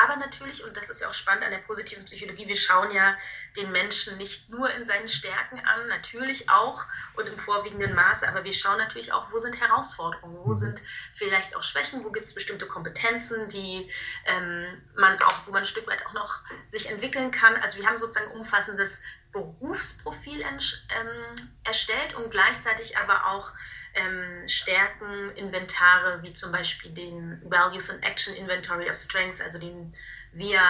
Aber 0.04 0.18
natürlich, 0.18 0.66
und 0.66 0.76
das 0.76 0.90
ist 0.90 1.00
ja 1.00 1.08
auch 1.08 1.14
spannend 1.14 1.46
an 1.46 1.52
der 1.52 1.60
positiven 1.60 2.04
Psychologie, 2.06 2.48
wir 2.48 2.56
schauen 2.56 2.92
ja 2.92 3.16
den 3.56 3.72
Menschen 3.72 4.18
nicht 4.18 4.50
nur 4.50 4.70
in 4.72 4.84
seinen 4.84 5.08
Stärken 5.08 5.60
an, 5.60 5.88
natürlich 5.88 6.50
auch 6.50 6.86
und 7.14 7.28
im 7.28 7.38
vorwiegenden 7.38 7.94
Maße, 7.94 8.28
aber 8.28 8.44
wir 8.44 8.54
schauen 8.54 8.80
natürlich 8.80 9.14
auch, 9.14 9.32
wo 9.32 9.38
sind 9.38 9.62
Herausforderungen, 9.62 10.38
wo 10.44 10.50
mhm. 10.50 10.56
sind 10.56 10.82
vielleicht 11.14 11.56
auch 11.56 11.62
Schwächen, 11.62 12.04
wo 12.04 12.12
gibt 12.12 12.26
es 12.26 12.34
bestimmte 12.34 12.66
Kompetenzen, 12.66 13.48
die 13.50 13.88
ähm, 14.26 14.82
man 14.96 15.22
auch, 15.22 15.46
wo 15.46 15.52
man 15.52 15.62
ein 15.62 15.68
Stück 15.68 15.88
weit 15.88 16.04
auch 16.08 16.14
noch 16.14 16.42
sich 16.68 16.90
entwickeln 16.90 17.30
kann. 17.30 17.56
Also 17.58 17.80
wir 17.80 17.88
haben 17.88 18.00
sozusagen 18.00 18.32
umfassendes 18.48 19.04
Berufsprofil 19.32 20.42
ähm, 20.42 21.36
erstellt 21.64 22.16
und 22.16 22.32
gleichzeitig 22.32 22.98
aber 22.98 23.28
auch 23.28 23.52
ähm, 23.94 24.48
Stärken, 24.48 25.32
Inventare, 25.36 26.24
wie 26.24 26.34
zum 26.34 26.52
Beispiel 26.52 26.92
den 26.92 27.42
Values 27.50 27.90
and 27.90 28.04
Action 28.04 28.34
Inventory 28.36 28.90
of 28.90 28.96
Strengths, 28.96 29.42
also 29.42 29.60
den 29.60 29.94
wir 30.32 30.62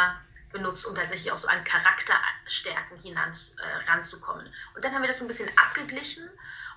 benutzt, 0.51 0.85
um 0.87 0.95
tatsächlich 0.95 1.31
auch 1.31 1.37
so 1.37 1.47
an 1.47 1.63
Charakterstärken 1.63 2.97
hinan, 2.97 3.31
äh, 3.31 3.91
ranzukommen. 3.91 4.51
Und 4.75 4.83
dann 4.83 4.93
haben 4.93 5.01
wir 5.01 5.07
das 5.07 5.21
ein 5.21 5.27
bisschen 5.27 5.49
abgeglichen 5.57 6.27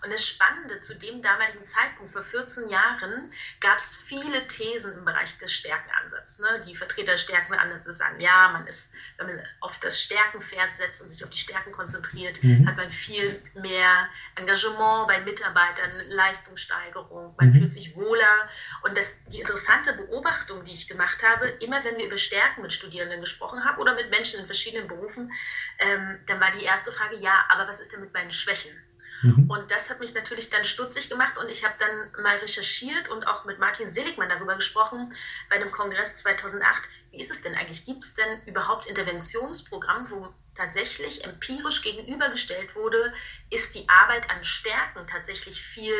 und 0.02 0.10
das 0.10 0.26
Spannende, 0.26 0.80
zu 0.80 0.94
dem 0.94 1.20
damaligen 1.20 1.64
Zeitpunkt, 1.64 2.12
vor 2.12 2.22
14 2.22 2.68
Jahren, 2.68 3.30
gab 3.60 3.78
es 3.78 3.96
viele 3.96 4.46
Thesen 4.46 4.94
im 4.94 5.04
Bereich 5.04 5.36
des 5.38 5.52
Stärkenansatzes. 5.52 6.38
Ne? 6.38 6.60
Die 6.66 6.74
Vertreter 6.74 7.12
des 7.12 7.22
Stärkenansatzes 7.22 7.98
sagen, 7.98 8.20
ja, 8.20 8.48
man 8.48 8.66
ist, 8.66 8.94
wenn 9.18 9.26
man 9.26 9.44
auf 9.60 9.78
das 9.80 10.00
Stärkenpferd 10.00 10.74
setzt 10.74 11.02
und 11.02 11.10
sich 11.10 11.22
auf 11.22 11.30
die 11.30 11.38
Stärken 11.38 11.72
konzentriert, 11.72 12.42
mhm. 12.42 12.66
hat 12.66 12.76
man 12.76 12.88
viel 12.88 13.42
mehr 13.54 14.08
Engagement 14.36 15.06
bei 15.06 15.20
Mitarbeitern, 15.20 15.90
Leistungssteigerung, 16.08 17.34
man 17.38 17.48
mhm. 17.48 17.52
fühlt 17.52 17.72
sich 17.72 17.94
wohler. 17.94 18.48
Und 18.82 18.96
das, 18.96 19.24
die 19.24 19.40
interessante 19.40 19.92
Beobachtung, 19.92 20.64
die 20.64 20.72
ich 20.72 20.88
gemacht 20.88 21.22
habe, 21.22 21.46
immer 21.60 21.84
wenn 21.84 21.98
wir 21.98 22.06
über 22.06 22.18
Stärken 22.18 22.62
mit 22.62 22.72
Studierenden 22.72 23.20
gesprochen 23.20 23.64
haben 23.64 23.78
oder 23.78 23.94
mit 23.94 24.10
Menschen 24.10 24.40
in 24.40 24.46
verschiedenen 24.46 24.88
Berufen, 24.88 25.30
ähm, 25.78 26.20
dann 26.26 26.40
war 26.40 26.50
die 26.52 26.64
erste 26.64 26.90
Frage, 26.90 27.16
ja, 27.16 27.44
aber 27.50 27.68
was 27.68 27.80
ist 27.80 27.92
denn 27.92 28.00
mit 28.00 28.14
meinen 28.14 28.32
Schwächen? 28.32 28.72
Mhm. 29.22 29.46
Und 29.48 29.70
das 29.70 29.90
hat 29.90 30.00
mich 30.00 30.14
natürlich 30.14 30.50
dann 30.50 30.64
stutzig 30.64 31.08
gemacht 31.08 31.36
und 31.38 31.48
ich 31.50 31.64
habe 31.64 31.74
dann 31.78 32.10
mal 32.22 32.36
recherchiert 32.36 33.08
und 33.08 33.26
auch 33.26 33.44
mit 33.44 33.58
Martin 33.58 33.88
Seligmann 33.88 34.28
darüber 34.28 34.56
gesprochen 34.56 35.08
bei 35.48 35.56
einem 35.56 35.70
Kongress 35.70 36.16
2008. 36.16 36.88
Wie 37.10 37.20
ist 37.20 37.30
es 37.30 37.42
denn 37.42 37.54
eigentlich? 37.54 37.84
Gibt 37.84 38.04
es 38.04 38.14
denn 38.14 38.42
überhaupt 38.46 38.86
Interventionsprogramme, 38.86 40.10
wo 40.10 40.34
tatsächlich 40.54 41.24
empirisch 41.24 41.82
gegenübergestellt 41.82 42.74
wurde, 42.74 43.12
ist 43.50 43.74
die 43.74 43.88
Arbeit 43.88 44.30
an 44.30 44.44
Stärken 44.44 45.06
tatsächlich 45.06 45.62
viel 45.62 45.94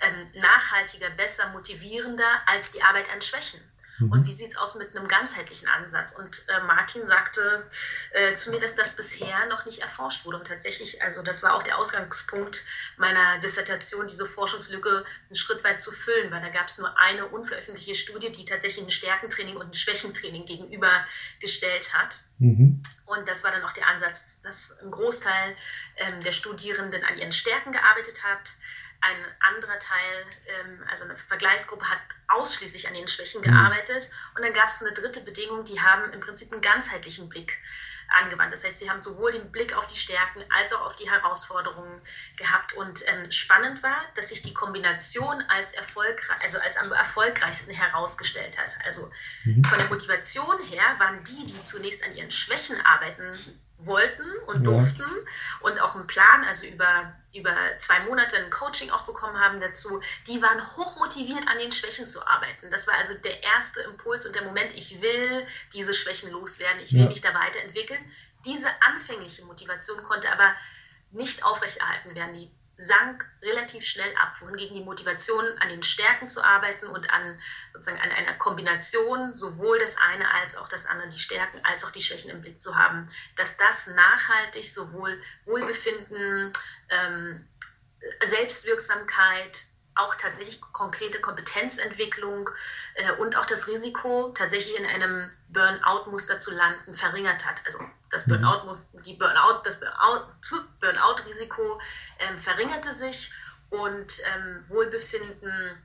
ähm, 0.00 0.30
nachhaltiger, 0.34 1.10
besser, 1.10 1.48
motivierender 1.48 2.42
als 2.46 2.70
die 2.70 2.82
Arbeit 2.82 3.10
an 3.10 3.20
Schwächen? 3.20 3.73
Mhm. 3.98 4.10
Und 4.10 4.26
wie 4.26 4.32
sieht 4.32 4.50
es 4.50 4.56
aus 4.56 4.74
mit 4.74 4.96
einem 4.96 5.08
ganzheitlichen 5.08 5.68
Ansatz? 5.68 6.12
Und 6.12 6.44
äh, 6.48 6.60
Martin 6.62 7.04
sagte 7.04 7.64
äh, 8.10 8.34
zu 8.34 8.50
mir, 8.50 8.60
dass 8.60 8.74
das 8.74 8.96
bisher 8.96 9.46
noch 9.46 9.64
nicht 9.66 9.80
erforscht 9.80 10.24
wurde. 10.24 10.38
Und 10.38 10.46
tatsächlich, 10.46 11.02
also 11.02 11.22
das 11.22 11.42
war 11.42 11.54
auch 11.54 11.62
der 11.62 11.78
Ausgangspunkt 11.78 12.64
meiner 12.96 13.38
Dissertation, 13.40 14.06
diese 14.06 14.26
Forschungslücke 14.26 15.04
einen 15.28 15.36
Schritt 15.36 15.62
weit 15.64 15.80
zu 15.80 15.92
füllen, 15.92 16.30
weil 16.30 16.40
da 16.40 16.48
gab 16.48 16.68
es 16.68 16.78
nur 16.78 16.98
eine 16.98 17.26
unveröffentlichte 17.26 17.94
Studie, 17.94 18.32
die 18.32 18.44
tatsächlich 18.44 18.84
ein 18.84 18.90
Stärkentraining 18.90 19.56
und 19.56 19.68
ein 19.68 19.74
Schwächentraining 19.74 20.44
gegenübergestellt 20.44 21.94
hat. 21.94 22.20
Mhm. 22.38 22.82
Und 23.06 23.28
das 23.28 23.44
war 23.44 23.52
dann 23.52 23.64
auch 23.64 23.72
der 23.72 23.88
Ansatz, 23.88 24.40
dass 24.42 24.78
ein 24.80 24.90
Großteil 24.90 25.56
ähm, 25.96 26.20
der 26.20 26.32
Studierenden 26.32 27.04
an 27.04 27.16
ihren 27.16 27.32
Stärken 27.32 27.70
gearbeitet 27.70 28.24
hat 28.24 28.54
ein 29.04 29.16
anderer 29.40 29.78
Teil, 29.78 30.26
ähm, 30.46 30.84
also 30.90 31.04
eine 31.04 31.16
Vergleichsgruppe, 31.16 31.88
hat 31.88 31.98
ausschließlich 32.28 32.88
an 32.88 32.94
den 32.94 33.06
Schwächen 33.06 33.42
mhm. 33.42 33.44
gearbeitet. 33.44 34.10
Und 34.34 34.42
dann 34.42 34.54
gab 34.54 34.68
es 34.68 34.80
eine 34.80 34.92
dritte 34.92 35.20
Bedingung, 35.20 35.64
die 35.64 35.80
haben 35.80 36.12
im 36.12 36.20
Prinzip 36.20 36.52
einen 36.52 36.62
ganzheitlichen 36.62 37.28
Blick 37.28 37.58
angewandt. 38.08 38.52
Das 38.52 38.64
heißt, 38.64 38.78
sie 38.78 38.90
haben 38.90 39.02
sowohl 39.02 39.32
den 39.32 39.50
Blick 39.50 39.76
auf 39.76 39.86
die 39.86 39.96
Stärken 39.96 40.44
als 40.50 40.72
auch 40.72 40.82
auf 40.82 40.96
die 40.96 41.10
Herausforderungen 41.10 42.00
gehabt. 42.36 42.72
Und 42.74 43.06
ähm, 43.08 43.30
spannend 43.30 43.82
war, 43.82 44.00
dass 44.14 44.28
sich 44.28 44.42
die 44.42 44.54
Kombination 44.54 45.42
als, 45.48 45.74
erfolgreich, 45.74 46.42
also 46.42 46.58
als 46.60 46.76
am 46.76 46.92
erfolgreichsten 46.92 47.74
herausgestellt 47.74 48.58
hat. 48.58 48.78
Also 48.84 49.10
mhm. 49.44 49.64
von 49.64 49.78
der 49.78 49.88
Motivation 49.88 50.62
her 50.64 50.84
waren 50.98 51.22
die, 51.24 51.46
die 51.46 51.62
zunächst 51.62 52.04
an 52.04 52.14
ihren 52.16 52.30
Schwächen 52.30 52.80
arbeiten 52.86 53.60
wollten 53.86 54.24
und 54.46 54.66
durften 54.66 55.02
ja. 55.02 55.68
und 55.68 55.80
auch 55.80 55.94
einen 55.94 56.06
Plan, 56.06 56.44
also 56.44 56.66
über, 56.66 57.12
über 57.34 57.54
zwei 57.76 58.00
Monate 58.00 58.36
ein 58.38 58.50
Coaching 58.50 58.90
auch 58.90 59.02
bekommen 59.02 59.38
haben 59.38 59.60
dazu, 59.60 60.00
die 60.26 60.40
waren 60.42 60.60
hoch 60.76 60.96
motiviert, 60.98 61.46
an 61.48 61.58
den 61.58 61.72
Schwächen 61.72 62.08
zu 62.08 62.26
arbeiten. 62.26 62.70
Das 62.70 62.86
war 62.86 62.94
also 62.96 63.14
der 63.18 63.42
erste 63.42 63.80
Impuls 63.82 64.26
und 64.26 64.34
der 64.34 64.44
Moment, 64.44 64.72
ich 64.74 65.00
will 65.00 65.46
diese 65.72 65.94
Schwächen 65.94 66.30
loswerden, 66.30 66.80
ich 66.80 66.92
will 66.92 67.02
ja. 67.02 67.08
mich 67.08 67.20
da 67.20 67.34
weiterentwickeln. 67.34 68.00
Diese 68.44 68.68
anfängliche 68.82 69.44
Motivation 69.44 70.02
konnte 70.02 70.30
aber 70.30 70.54
nicht 71.12 71.44
aufrechterhalten 71.44 72.14
werden. 72.14 72.34
Die 72.34 72.50
sank 72.76 73.24
relativ 73.42 73.84
schnell 73.84 74.12
ab, 74.16 74.40
wohingegen 74.40 74.74
die 74.74 74.82
Motivation 74.82 75.44
an 75.58 75.68
den 75.68 75.82
Stärken 75.82 76.28
zu 76.28 76.42
arbeiten 76.42 76.86
und 76.88 77.10
an 77.10 77.40
sozusagen 77.72 78.00
an 78.00 78.10
einer 78.10 78.34
Kombination 78.34 79.34
sowohl 79.34 79.78
das 79.78 79.96
eine 79.96 80.28
als 80.34 80.56
auch 80.56 80.68
das 80.68 80.86
andere, 80.86 81.08
die 81.08 81.18
Stärken 81.18 81.60
als 81.64 81.84
auch 81.84 81.90
die 81.90 82.00
Schwächen 82.00 82.30
im 82.30 82.40
Blick 82.40 82.60
zu 82.60 82.76
haben, 82.76 83.08
dass 83.36 83.56
das 83.56 83.86
nachhaltig 83.88 84.72
sowohl 84.72 85.20
Wohlbefinden, 85.44 86.52
ähm, 86.88 87.48
Selbstwirksamkeit, 88.22 89.66
auch 89.96 90.14
tatsächlich 90.16 90.60
konkrete 90.60 91.20
Kompetenzentwicklung 91.20 92.50
äh, 92.94 93.12
und 93.12 93.36
auch 93.36 93.46
das 93.46 93.68
Risiko, 93.68 94.32
tatsächlich 94.34 94.76
in 94.78 94.86
einem 94.86 95.30
Burnout-Muster 95.48 96.38
zu 96.38 96.52
landen, 96.52 96.94
verringert 96.94 97.46
hat. 97.46 97.56
Also 97.64 97.78
das 98.10 98.26
mhm. 98.26 98.40
Burnout 98.40 98.66
muss, 98.66 98.92
die 99.04 99.14
Burnout, 99.14 99.62
das 99.64 99.80
Burnout-Risiko 100.80 101.80
ähm, 102.20 102.38
verringerte 102.38 102.92
sich 102.92 103.32
und 103.70 104.20
ähm, 104.34 104.64
Wohlbefinden, 104.68 105.82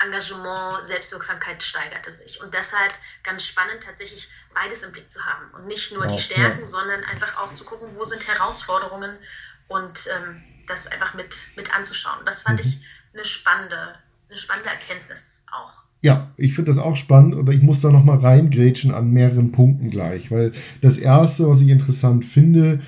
Engagement, 0.00 0.84
Selbstwirksamkeit 0.86 1.62
steigerte 1.62 2.10
sich. 2.10 2.40
Und 2.40 2.54
deshalb 2.54 2.92
ganz 3.22 3.44
spannend, 3.44 3.82
tatsächlich 3.84 4.30
beides 4.54 4.82
im 4.82 4.92
Blick 4.92 5.10
zu 5.10 5.24
haben 5.26 5.50
und 5.54 5.66
nicht 5.66 5.92
nur 5.92 6.04
ja, 6.04 6.10
die 6.10 6.18
Stärken, 6.18 6.66
sondern 6.66 7.04
einfach 7.04 7.38
auch 7.38 7.52
zu 7.52 7.64
gucken, 7.64 7.88
wo 7.96 8.04
sind 8.04 8.26
Herausforderungen 8.26 9.18
und 9.68 10.08
ähm, 10.16 10.42
das 10.66 10.86
einfach 10.86 11.14
mit, 11.14 11.48
mit 11.56 11.74
anzuschauen. 11.74 12.24
Das 12.24 12.42
fand 12.42 12.60
mhm. 12.60 12.66
ich 12.66 12.86
eine 13.14 13.24
spannende, 13.24 13.94
eine 14.28 14.38
spannende 14.38 14.70
Erkenntnis 14.70 15.46
auch. 15.52 15.84
Ja, 16.02 16.30
ich 16.36 16.54
finde 16.54 16.70
das 16.70 16.78
auch 16.78 16.96
spannend 16.96 17.34
und 17.34 17.50
ich 17.50 17.62
muss 17.62 17.82
da 17.82 17.90
nochmal 17.90 18.18
reingrätschen 18.18 18.92
an 18.92 19.10
mehreren 19.10 19.52
Punkten 19.52 19.90
gleich, 19.90 20.30
weil 20.30 20.52
das 20.80 20.96
erste, 20.96 21.46
was 21.46 21.60
ich 21.60 21.68
interessant 21.68 22.24
finde, 22.24 22.80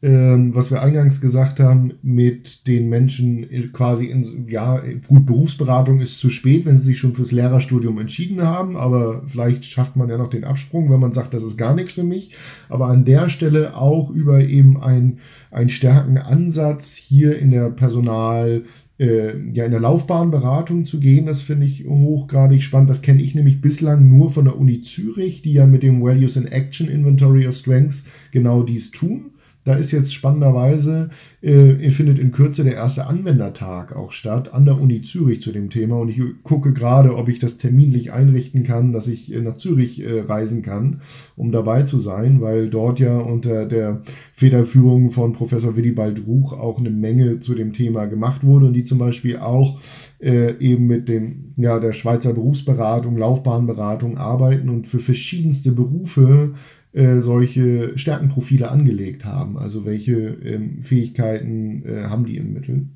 ähm, 0.00 0.54
was 0.54 0.70
wir 0.70 0.80
eingangs 0.80 1.20
gesagt 1.20 1.58
haben, 1.58 1.94
mit 2.02 2.68
den 2.68 2.88
Menschen 2.88 3.72
quasi 3.72 4.06
in, 4.06 4.46
ja, 4.48 4.80
gut, 5.08 5.26
Berufsberatung 5.26 6.00
ist 6.00 6.20
zu 6.20 6.30
spät, 6.30 6.66
wenn 6.66 6.78
sie 6.78 6.84
sich 6.86 6.98
schon 6.98 7.16
fürs 7.16 7.32
Lehrerstudium 7.32 7.98
entschieden 7.98 8.42
haben, 8.42 8.76
aber 8.76 9.22
vielleicht 9.26 9.64
schafft 9.64 9.96
man 9.96 10.08
ja 10.08 10.16
noch 10.16 10.30
den 10.30 10.44
Absprung, 10.44 10.90
wenn 10.92 11.00
man 11.00 11.12
sagt, 11.12 11.34
das 11.34 11.42
ist 11.42 11.56
gar 11.56 11.74
nichts 11.74 11.92
für 11.92 12.04
mich. 12.04 12.36
Aber 12.68 12.86
an 12.86 13.04
der 13.04 13.28
Stelle 13.28 13.76
auch 13.76 14.10
über 14.10 14.44
eben 14.44 14.80
ein, 14.80 15.18
einen 15.50 15.68
starken 15.68 16.18
Ansatz 16.18 16.94
hier 16.94 17.36
in 17.36 17.50
der 17.50 17.70
Personal, 17.70 18.62
äh, 18.62 18.87
ja, 18.98 19.64
in 19.64 19.70
der 19.70 19.78
Laufbahnberatung 19.78 20.84
zu 20.84 20.98
gehen, 20.98 21.26
das 21.26 21.40
finde 21.40 21.66
ich 21.66 21.86
hochgradig 21.86 22.64
spannend. 22.64 22.90
Das 22.90 23.00
kenne 23.00 23.22
ich 23.22 23.34
nämlich 23.34 23.60
bislang 23.60 24.08
nur 24.08 24.28
von 24.28 24.46
der 24.46 24.58
Uni 24.58 24.82
Zürich, 24.82 25.40
die 25.40 25.52
ja 25.52 25.66
mit 25.66 25.84
dem 25.84 26.02
Values 26.02 26.34
in 26.34 26.46
Action 26.46 26.88
Inventory 26.88 27.46
of 27.46 27.54
Strengths 27.54 28.04
genau 28.32 28.64
dies 28.64 28.90
tun. 28.90 29.30
Da 29.68 29.74
ist 29.74 29.92
jetzt 29.92 30.14
spannenderweise, 30.14 31.10
äh, 31.42 31.90
findet 31.90 32.18
in 32.18 32.32
Kürze 32.32 32.64
der 32.64 32.76
erste 32.76 33.06
Anwendertag 33.06 33.94
auch 33.94 34.12
statt 34.12 34.54
an 34.54 34.64
der 34.64 34.80
Uni 34.80 35.02
Zürich 35.02 35.42
zu 35.42 35.52
dem 35.52 35.68
Thema. 35.68 35.98
Und 35.98 36.08
ich 36.08 36.22
gucke 36.42 36.72
gerade, 36.72 37.14
ob 37.14 37.28
ich 37.28 37.38
das 37.38 37.58
terminlich 37.58 38.10
einrichten 38.10 38.62
kann, 38.62 38.94
dass 38.94 39.08
ich 39.08 39.30
äh, 39.30 39.42
nach 39.42 39.58
Zürich 39.58 40.02
äh, 40.02 40.20
reisen 40.20 40.62
kann, 40.62 41.02
um 41.36 41.52
dabei 41.52 41.82
zu 41.82 41.98
sein, 41.98 42.40
weil 42.40 42.70
dort 42.70 42.98
ja 42.98 43.18
unter 43.18 43.66
der 43.66 44.00
Federführung 44.32 45.10
von 45.10 45.34
Professor 45.34 45.76
Willibald 45.76 46.26
Ruch 46.26 46.54
auch 46.54 46.78
eine 46.78 46.90
Menge 46.90 47.40
zu 47.40 47.54
dem 47.54 47.74
Thema 47.74 48.06
gemacht 48.06 48.44
wurde 48.44 48.68
und 48.68 48.72
die 48.72 48.84
zum 48.84 48.96
Beispiel 48.96 49.36
auch 49.36 49.82
äh, 50.18 50.56
eben 50.60 50.86
mit 50.86 51.10
dem, 51.10 51.52
ja, 51.58 51.78
der 51.78 51.92
Schweizer 51.92 52.32
Berufsberatung, 52.32 53.18
Laufbahnberatung 53.18 54.16
arbeiten 54.16 54.70
und 54.70 54.86
für 54.86 54.98
verschiedenste 54.98 55.72
Berufe 55.72 56.54
äh, 56.98 57.20
solche 57.20 57.96
Stärkenprofile 57.96 58.70
angelegt 58.70 59.24
haben. 59.24 59.56
Also 59.56 59.84
welche 59.84 60.16
ähm, 60.44 60.82
Fähigkeiten 60.82 61.84
äh, 61.84 62.02
haben 62.04 62.26
die 62.26 62.36
im 62.36 62.52
Mittel. 62.52 62.88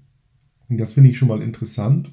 Das 0.68 0.94
finde 0.94 1.11
ich 1.11 1.18
schon 1.18 1.28
mal 1.28 1.40
interessant. 1.40 2.11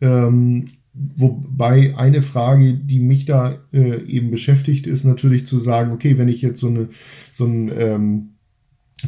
Ähm, 0.00 0.66
wobei 0.94 1.96
eine 1.96 2.22
Frage, 2.22 2.74
die 2.74 3.00
mich 3.00 3.24
da 3.24 3.56
äh, 3.72 4.02
eben 4.04 4.30
beschäftigt, 4.30 4.86
ist 4.86 5.02
natürlich 5.02 5.48
zu 5.48 5.58
sagen, 5.58 5.90
okay, 5.90 6.16
wenn 6.16 6.28
ich 6.28 6.42
jetzt 6.42 6.60
so, 6.60 6.68
eine, 6.68 6.90
so 7.32 7.44
ein 7.44 7.72
ähm, 7.76 8.28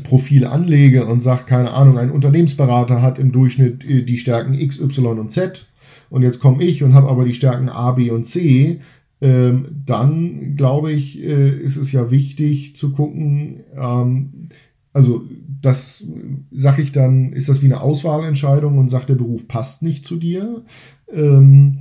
Profil 0.03 0.45
anlege 0.45 1.07
und 1.07 1.21
sage, 1.21 1.45
keine 1.47 1.73
Ahnung, 1.73 1.99
ein 1.99 2.11
Unternehmensberater 2.11 3.01
hat 3.01 3.21
im 3.21 3.31
Durchschnitt 3.31 3.89
äh, 3.89 4.03
die 4.03 4.17
Stärken 4.17 4.55
X, 4.55 4.81
Y 4.81 5.21
und 5.21 5.31
Z 5.31 5.69
und 6.11 6.23
jetzt 6.23 6.41
komme 6.41 6.65
ich 6.65 6.83
und 6.83 6.95
habe 6.95 7.09
aber 7.09 7.25
die 7.25 7.35
Stärken 7.35 7.69
A, 7.69 7.93
B 7.93 8.11
und 8.11 8.25
C, 8.25 8.81
ähm, 9.21 9.67
dann 9.85 10.55
glaube 10.57 10.93
ich, 10.93 11.23
äh, 11.23 11.51
ist 11.51 11.77
es 11.77 11.93
ja 11.93 12.11
wichtig 12.11 12.77
zu 12.77 12.93
gucken, 12.93 13.61
ähm, 13.77 14.47
also 14.93 15.23
das 15.61 16.05
sage 16.51 16.83
ich 16.83 16.93
dann, 16.93 17.33
ist 17.33 17.49
das 17.49 17.63
wie 17.63 17.67
eine 17.67 17.81
Auswahlentscheidung 17.81 18.79
und 18.79 18.89
sagt, 18.89 19.09
der 19.09 19.15
Beruf 19.15 19.49
passt 19.49 19.83
nicht 19.83 20.07
zu 20.07 20.17
dir. 20.17 20.65
Ähm, 21.13 21.81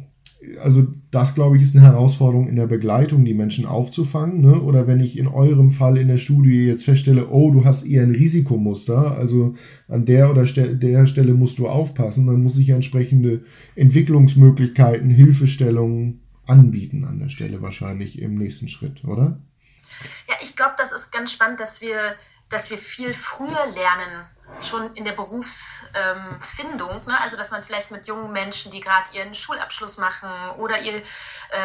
also 0.63 0.87
das, 1.11 1.35
glaube 1.35 1.57
ich, 1.57 1.63
ist 1.63 1.75
eine 1.75 1.85
Herausforderung 1.85 2.47
in 2.47 2.55
der 2.55 2.67
Begleitung, 2.67 3.25
die 3.25 3.33
Menschen 3.33 3.65
aufzufangen. 3.65 4.41
Ne? 4.41 4.61
Oder 4.61 4.87
wenn 4.87 4.99
ich 4.99 5.17
in 5.17 5.27
eurem 5.27 5.71
Fall 5.71 5.97
in 5.97 6.07
der 6.07 6.17
Studie 6.17 6.65
jetzt 6.65 6.85
feststelle, 6.85 7.29
oh, 7.29 7.51
du 7.51 7.65
hast 7.65 7.85
eher 7.85 8.03
ein 8.03 8.11
Risikomuster, 8.11 9.17
also 9.17 9.53
an 9.87 10.05
der 10.05 10.29
oder 10.29 10.43
der 10.43 11.05
Stelle 11.05 11.33
musst 11.33 11.59
du 11.59 11.67
aufpassen, 11.67 12.27
dann 12.27 12.43
muss 12.43 12.57
ich 12.57 12.69
entsprechende 12.69 13.41
Entwicklungsmöglichkeiten, 13.75 15.09
Hilfestellungen 15.09 16.21
anbieten 16.47 17.03
an 17.05 17.19
der 17.19 17.29
Stelle 17.29 17.61
wahrscheinlich 17.61 18.21
im 18.21 18.35
nächsten 18.35 18.67
Schritt, 18.67 19.03
oder? 19.05 19.39
Ja, 20.27 20.35
ich 20.41 20.55
glaube, 20.55 20.75
das 20.77 20.91
ist 20.91 21.11
ganz 21.11 21.31
spannend, 21.31 21.59
dass 21.59 21.81
wir, 21.81 22.17
dass 22.49 22.69
wir 22.69 22.77
viel 22.77 23.13
früher 23.13 23.65
lernen, 23.67 24.27
schon 24.61 24.95
in 24.95 25.05
der 25.05 25.11
Berufsfindung, 25.11 26.89
ähm, 26.89 27.05
ne? 27.05 27.21
also 27.21 27.37
dass 27.37 27.51
man 27.51 27.63
vielleicht 27.63 27.91
mit 27.91 28.07
jungen 28.07 28.31
Menschen, 28.31 28.71
die 28.71 28.79
gerade 28.79 29.09
ihren 29.11 29.35
Schulabschluss 29.35 29.97
machen 29.97 30.29
oder 30.57 30.79
ihr, 30.79 30.95
äh, 30.95 31.03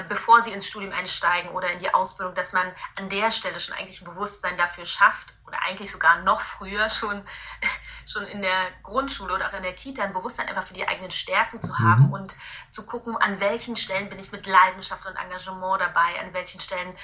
bevor 0.08 0.40
sie 0.40 0.50
ins 0.50 0.66
Studium 0.66 0.92
einsteigen 0.92 1.50
oder 1.52 1.70
in 1.70 1.78
die 1.78 1.92
Ausbildung, 1.94 2.34
dass 2.34 2.52
man 2.52 2.66
an 2.96 3.08
der 3.08 3.30
Stelle 3.30 3.58
schon 3.60 3.74
eigentlich 3.76 4.02
ein 4.02 4.06
Bewusstsein 4.06 4.56
dafür 4.58 4.84
schafft 4.84 5.34
oder 5.46 5.62
eigentlich 5.62 5.90
sogar 5.90 6.22
noch 6.22 6.40
früher 6.40 6.90
schon, 6.90 7.22
schon 8.06 8.26
in 8.26 8.42
der 8.42 8.66
Grundschule 8.82 9.34
oder 9.34 9.46
auch 9.46 9.54
in 9.54 9.62
der 9.62 9.74
Kita 9.74 10.02
ein 10.02 10.12
Bewusstsein 10.12 10.48
einfach 10.48 10.66
für 10.66 10.74
die 10.74 10.86
eigenen 10.86 11.10
Stärken 11.10 11.60
zu 11.60 11.78
haben 11.78 12.08
mhm. 12.08 12.12
und 12.12 12.36
zu 12.70 12.84
gucken, 12.84 13.16
an 13.16 13.40
welchen 13.40 13.76
Stellen 13.76 14.10
bin 14.10 14.18
ich 14.18 14.32
mit 14.32 14.46
Leidenschaft 14.46 15.06
und 15.06 15.16
Engagement 15.16 15.80
dabei, 15.80 16.20
an 16.20 16.34
welchen 16.34 16.60
Stellen 16.60 16.94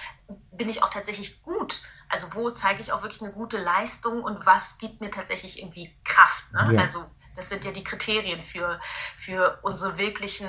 bin 0.58 0.68
ich 0.68 0.82
auch 0.82 0.90
tatsächlich 0.90 1.42
gut 1.42 1.80
also 2.08 2.34
wo 2.34 2.50
zeige 2.50 2.80
ich 2.80 2.92
auch 2.92 3.02
wirklich 3.02 3.22
eine 3.22 3.32
gute 3.32 3.58
Leistung 3.58 4.22
und 4.22 4.46
was 4.46 4.78
gibt 4.78 5.00
mir 5.00 5.10
tatsächlich 5.10 5.60
irgendwie 5.60 5.94
Kraft. 6.04 6.52
Ne? 6.52 6.74
Ja. 6.74 6.80
Also 6.80 7.04
das 7.36 7.50
sind 7.50 7.64
ja 7.64 7.70
die 7.70 7.84
Kriterien 7.84 8.40
für, 8.40 8.80
für 9.16 9.58
unsere 9.62 9.98
wirklichen 9.98 10.48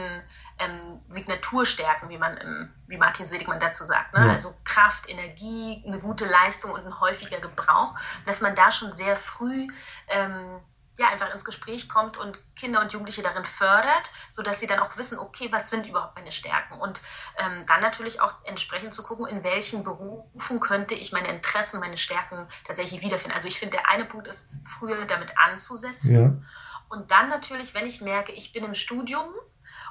ähm, 0.57 1.01
Signaturstärken, 1.09 2.09
wie 2.09 2.17
man 2.17 2.37
im, 2.37 2.73
wie 2.87 2.97
Martin 2.97 3.27
Seligmann 3.27 3.59
dazu 3.59 3.83
sagt. 3.83 4.13
Ne? 4.13 4.25
Ja. 4.25 4.31
Also 4.31 4.55
Kraft, 4.63 5.09
Energie, 5.09 5.83
eine 5.85 5.99
gute 5.99 6.25
Leistung 6.25 6.71
und 6.71 6.85
ein 6.85 6.99
häufiger 6.99 7.39
Gebrauch. 7.39 7.93
Dass 8.25 8.41
man 8.41 8.55
da 8.55 8.71
schon 8.71 8.95
sehr 8.95 9.15
früh 9.15 9.67
ähm, 10.07 10.61
ja, 11.00 11.08
einfach 11.08 11.34
ins 11.34 11.46
Gespräch 11.46 11.88
kommt 11.88 12.18
und 12.18 12.38
Kinder 12.58 12.82
und 12.82 12.91
Jugendliche 12.91 13.22
darin 13.22 13.46
fördert, 13.46 14.12
sodass 14.32 14.60
sie 14.60 14.68
dann 14.68 14.79
auch 14.79 14.98
wissen, 14.98 15.18
okay, 15.18 15.48
was 15.50 15.70
sind 15.70 15.88
überhaupt 15.88 16.15
meine 16.15 16.34
Stärken? 16.34 16.74
Und 16.77 17.01
ähm, 17.38 17.65
dann 17.68 17.82
natürlich 17.82 18.20
auch 18.20 18.34
entsprechend 18.44 18.94
zu 18.94 19.03
gucken, 19.03 19.25
in 19.25 19.44
welchen 19.46 19.86
Berufen 19.86 20.60
könnte 20.60 20.96
ich 20.96 21.13
meine 21.13 21.29
Interessen, 21.29 21.79
meine 21.79 21.98
Stärken 21.98 22.48
tatsächlich 22.65 23.01
wiederfinden. 23.01 23.34
Also 23.34 23.48
ich 23.48 23.58
finde, 23.58 23.77
der 23.77 23.88
eine 23.88 24.03
Punkt 24.03 24.27
ist, 24.27 24.50
früher 24.65 25.06
damit 25.06 25.38
anzusetzen. 25.38 26.13
Ja. 26.13 26.34
Und 26.89 27.12
dann 27.12 27.29
natürlich, 27.29 27.74
wenn 27.74 27.86
ich 27.86 28.01
merke, 28.01 28.34
ich 28.34 28.51
bin 28.51 28.65
im 28.65 28.74
Studium 28.74 29.29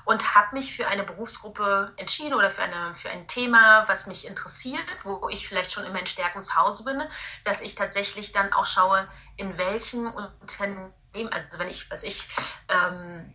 und 0.08 0.34
habe 0.34 0.56
mich 0.56 0.74
für 0.74 0.88
eine 0.88 1.04
Berufsgruppe 1.04 1.92
entschieden 1.98 2.32
oder 2.32 2.48
für, 2.48 2.62
eine, 2.62 2.94
für 2.94 3.10
ein 3.10 3.28
Thema, 3.28 3.86
was 3.88 4.06
mich 4.06 4.26
interessiert, 4.26 4.86
wo 5.02 5.28
ich 5.28 5.46
vielleicht 5.46 5.70
schon 5.70 5.84
in 5.84 5.92
meinen 5.92 6.06
Stärken 6.06 6.42
zu 6.42 6.56
Hause 6.56 6.84
bin, 6.84 7.02
dass 7.44 7.60
ich 7.60 7.74
tatsächlich 7.74 8.32
dann 8.32 8.54
auch 8.54 8.64
schaue, 8.64 9.06
in 9.36 9.58
welchen 9.58 10.06
Unternehmen 10.06 10.94
also 11.30 11.58
wenn 11.58 11.68
ich, 11.68 11.90
was 11.90 12.04
ich, 12.04 12.26
ähm, 12.70 13.34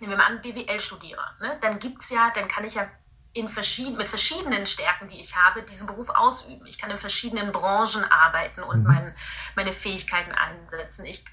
nehmen 0.00 0.10
wir 0.10 0.16
mal 0.16 0.26
an, 0.26 0.42
BWL 0.42 0.80
studiere, 0.80 1.22
ne? 1.40 1.56
dann 1.60 1.78
gibt 1.78 2.02
es 2.02 2.10
ja, 2.10 2.32
dann 2.34 2.48
kann 2.48 2.64
ich 2.64 2.74
ja 2.74 2.90
in 3.32 3.48
verschieden, 3.48 3.96
mit 3.96 4.08
verschiedenen 4.08 4.66
Stärken, 4.66 5.06
die 5.06 5.20
ich 5.20 5.36
habe, 5.36 5.62
diesen 5.62 5.86
Beruf 5.86 6.10
ausüben. 6.10 6.66
Ich 6.66 6.78
kann 6.78 6.90
in 6.90 6.98
verschiedenen 6.98 7.52
Branchen 7.52 8.04
arbeiten 8.10 8.64
und 8.64 8.82
mhm. 8.82 8.88
mein, 8.88 9.16
meine 9.54 9.72
Fähigkeiten 9.72 10.32
einsetzen. 10.32 11.04
Ich, 11.04 11.24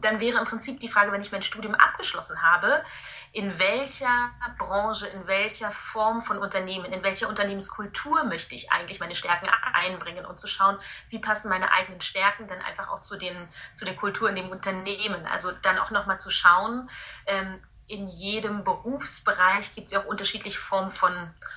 dann 0.00 0.20
wäre 0.20 0.38
im 0.38 0.44
Prinzip 0.44 0.80
die 0.80 0.88
Frage, 0.88 1.12
wenn 1.12 1.20
ich 1.20 1.32
mein 1.32 1.42
Studium 1.42 1.74
abgeschlossen 1.74 2.42
habe, 2.42 2.82
in 3.32 3.58
welcher 3.58 4.30
Branche, 4.58 5.06
in 5.08 5.26
welcher 5.26 5.70
Form 5.70 6.22
von 6.22 6.38
Unternehmen, 6.38 6.92
in 6.92 7.02
welcher 7.02 7.28
Unternehmenskultur 7.28 8.24
möchte 8.24 8.54
ich 8.54 8.70
eigentlich 8.70 9.00
meine 9.00 9.14
Stärken 9.14 9.48
einbringen 9.72 10.24
und 10.24 10.38
zu 10.38 10.46
schauen, 10.46 10.78
wie 11.08 11.18
passen 11.18 11.48
meine 11.48 11.72
eigenen 11.72 12.00
Stärken 12.00 12.46
dann 12.46 12.60
einfach 12.62 12.88
auch 12.88 13.00
zu, 13.00 13.16
den, 13.16 13.48
zu 13.74 13.84
der 13.84 13.96
Kultur 13.96 14.28
in 14.28 14.36
dem 14.36 14.50
Unternehmen. 14.50 15.26
Also 15.26 15.50
dann 15.62 15.78
auch 15.78 15.90
nochmal 15.90 16.20
zu 16.20 16.30
schauen, 16.30 16.88
ähm, 17.26 17.60
in 17.86 18.08
jedem 18.08 18.64
Berufsbereich 18.64 19.74
gibt 19.74 19.88
es 19.88 19.92
ja 19.92 20.00
auch 20.00 20.06
unterschiedliche 20.06 20.58
Formen 20.58 20.90
von 20.90 21.12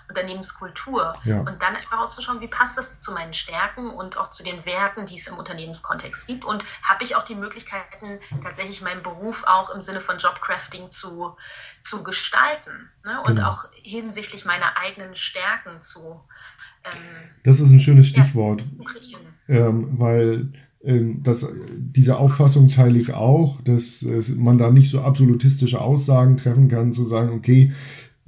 Unternehmenskultur. 0.09 1.15
Ja. 1.23 1.39
Und 1.39 1.61
dann 1.61 1.75
einfach 1.75 1.99
auch 1.99 2.09
zu 2.09 2.21
schauen, 2.21 2.41
wie 2.41 2.47
passt 2.47 2.77
das 2.77 2.99
zu 2.99 3.13
meinen 3.13 3.33
Stärken 3.33 3.91
und 3.91 4.17
auch 4.17 4.29
zu 4.29 4.43
den 4.43 4.65
Werten, 4.65 5.05
die 5.05 5.15
es 5.15 5.27
im 5.27 5.37
Unternehmenskontext 5.37 6.27
gibt. 6.27 6.43
Und 6.43 6.65
habe 6.83 7.03
ich 7.05 7.15
auch 7.15 7.23
die 7.23 7.35
Möglichkeiten, 7.35 8.19
tatsächlich 8.43 8.81
meinen 8.81 9.01
Beruf 9.03 9.45
auch 9.47 9.69
im 9.69 9.81
Sinne 9.81 10.01
von 10.01 10.17
Jobcrafting 10.17 10.91
zu, 10.91 11.37
zu 11.81 12.03
gestalten 12.03 12.91
ne? 13.05 13.21
und 13.21 13.37
genau. 13.37 13.49
auch 13.49 13.65
hinsichtlich 13.83 14.43
meiner 14.43 14.77
eigenen 14.77 15.15
Stärken 15.15 15.81
zu. 15.81 16.21
Ähm, 16.83 17.29
das 17.43 17.61
ist 17.61 17.69
ein 17.69 17.79
schönes 17.79 18.07
Stichwort. 18.07 18.63
Ja, 19.47 19.67
ähm, 19.67 19.97
weil 19.97 20.51
das, 21.23 21.47
diese 21.77 22.17
Auffassung 22.17 22.67
teile 22.67 22.99
ich 22.99 23.13
auch, 23.13 23.61
dass 23.61 24.05
man 24.37 24.57
da 24.57 24.71
nicht 24.71 24.89
so 24.89 25.01
absolutistische 25.01 25.81
Aussagen 25.81 26.37
treffen 26.37 26.67
kann, 26.67 26.93
zu 26.93 27.03
sagen, 27.03 27.31
okay, 27.31 27.71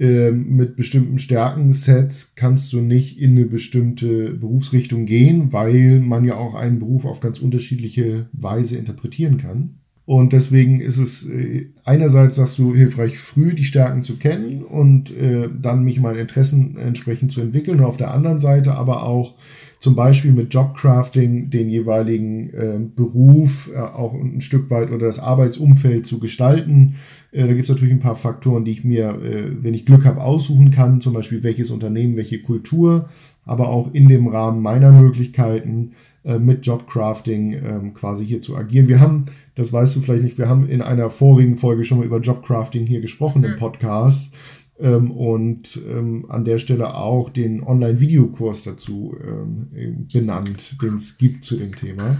ähm, 0.00 0.56
mit 0.56 0.76
bestimmten 0.76 1.18
Stärkensets 1.18 2.34
kannst 2.34 2.72
du 2.72 2.80
nicht 2.80 3.20
in 3.20 3.32
eine 3.32 3.44
bestimmte 3.44 4.32
Berufsrichtung 4.32 5.04
gehen, 5.04 5.52
weil 5.52 6.00
man 6.00 6.24
ja 6.24 6.36
auch 6.36 6.54
einen 6.54 6.78
Beruf 6.78 7.04
auf 7.04 7.20
ganz 7.20 7.38
unterschiedliche 7.38 8.26
Weise 8.32 8.78
interpretieren 8.78 9.36
kann. 9.36 9.74
Und 10.06 10.32
deswegen 10.32 10.80
ist 10.80 10.96
es 10.96 11.28
äh, 11.28 11.66
einerseits, 11.84 12.36
sagst 12.36 12.58
du, 12.58 12.74
hilfreich, 12.74 13.18
früh 13.18 13.52
die 13.52 13.64
Stärken 13.64 14.02
zu 14.02 14.16
kennen 14.16 14.62
und 14.62 15.14
äh, 15.14 15.50
dann 15.60 15.84
mich 15.84 16.00
meine 16.00 16.18
Interessen 16.18 16.78
entsprechend 16.78 17.30
zu 17.30 17.42
entwickeln. 17.42 17.80
Und 17.80 17.84
auf 17.84 17.98
der 17.98 18.14
anderen 18.14 18.38
Seite 18.38 18.76
aber 18.76 19.02
auch 19.02 19.34
zum 19.80 19.96
Beispiel 19.96 20.32
mit 20.32 20.52
Jobcrafting 20.52 21.48
den 21.48 21.70
jeweiligen 21.70 22.50
äh, 22.52 22.78
Beruf 22.94 23.70
äh, 23.74 23.78
auch 23.78 24.14
ein 24.14 24.42
Stück 24.42 24.70
weit 24.70 24.90
oder 24.90 25.06
das 25.06 25.18
Arbeitsumfeld 25.18 26.06
zu 26.06 26.20
gestalten. 26.20 26.96
Äh, 27.32 27.46
da 27.46 27.54
gibt 27.54 27.62
es 27.62 27.70
natürlich 27.70 27.94
ein 27.94 28.00
paar 28.00 28.14
Faktoren, 28.14 28.66
die 28.66 28.72
ich 28.72 28.84
mir, 28.84 29.08
äh, 29.22 29.50
wenn 29.62 29.72
ich 29.72 29.86
Glück 29.86 30.04
habe, 30.04 30.22
aussuchen 30.22 30.70
kann, 30.70 31.00
zum 31.00 31.14
Beispiel 31.14 31.42
welches 31.42 31.70
Unternehmen, 31.70 32.16
welche 32.16 32.42
Kultur, 32.42 33.08
aber 33.46 33.70
auch 33.70 33.94
in 33.94 34.06
dem 34.06 34.28
Rahmen 34.28 34.60
meiner 34.60 34.92
Möglichkeiten 34.92 35.92
äh, 36.24 36.38
mit 36.38 36.66
Jobcrafting 36.66 37.52
ähm, 37.52 37.94
quasi 37.94 38.26
hier 38.26 38.42
zu 38.42 38.56
agieren. 38.56 38.86
Wir 38.86 39.00
haben, 39.00 39.24
das 39.54 39.72
weißt 39.72 39.96
du 39.96 40.02
vielleicht 40.02 40.24
nicht, 40.24 40.36
wir 40.36 40.48
haben 40.48 40.68
in 40.68 40.82
einer 40.82 41.08
vorigen 41.08 41.56
Folge 41.56 41.84
schon 41.84 41.98
mal 41.98 42.06
über 42.06 42.20
Jobcrafting 42.20 42.86
hier 42.86 43.00
gesprochen 43.00 43.40
mhm. 43.40 43.48
im 43.48 43.56
Podcast 43.56 44.34
ähm, 44.34 44.38
und 44.80 45.80
ähm, 45.88 46.26
an 46.28 46.44
der 46.44 46.58
Stelle 46.58 46.94
auch 46.94 47.28
den 47.30 47.62
Online-Videokurs 47.62 48.64
dazu 48.64 49.14
ähm, 49.22 50.06
benannt, 50.12 50.76
den 50.82 50.96
es 50.96 51.18
gibt 51.18 51.44
zu 51.44 51.56
dem 51.56 51.72
Thema, 51.72 52.16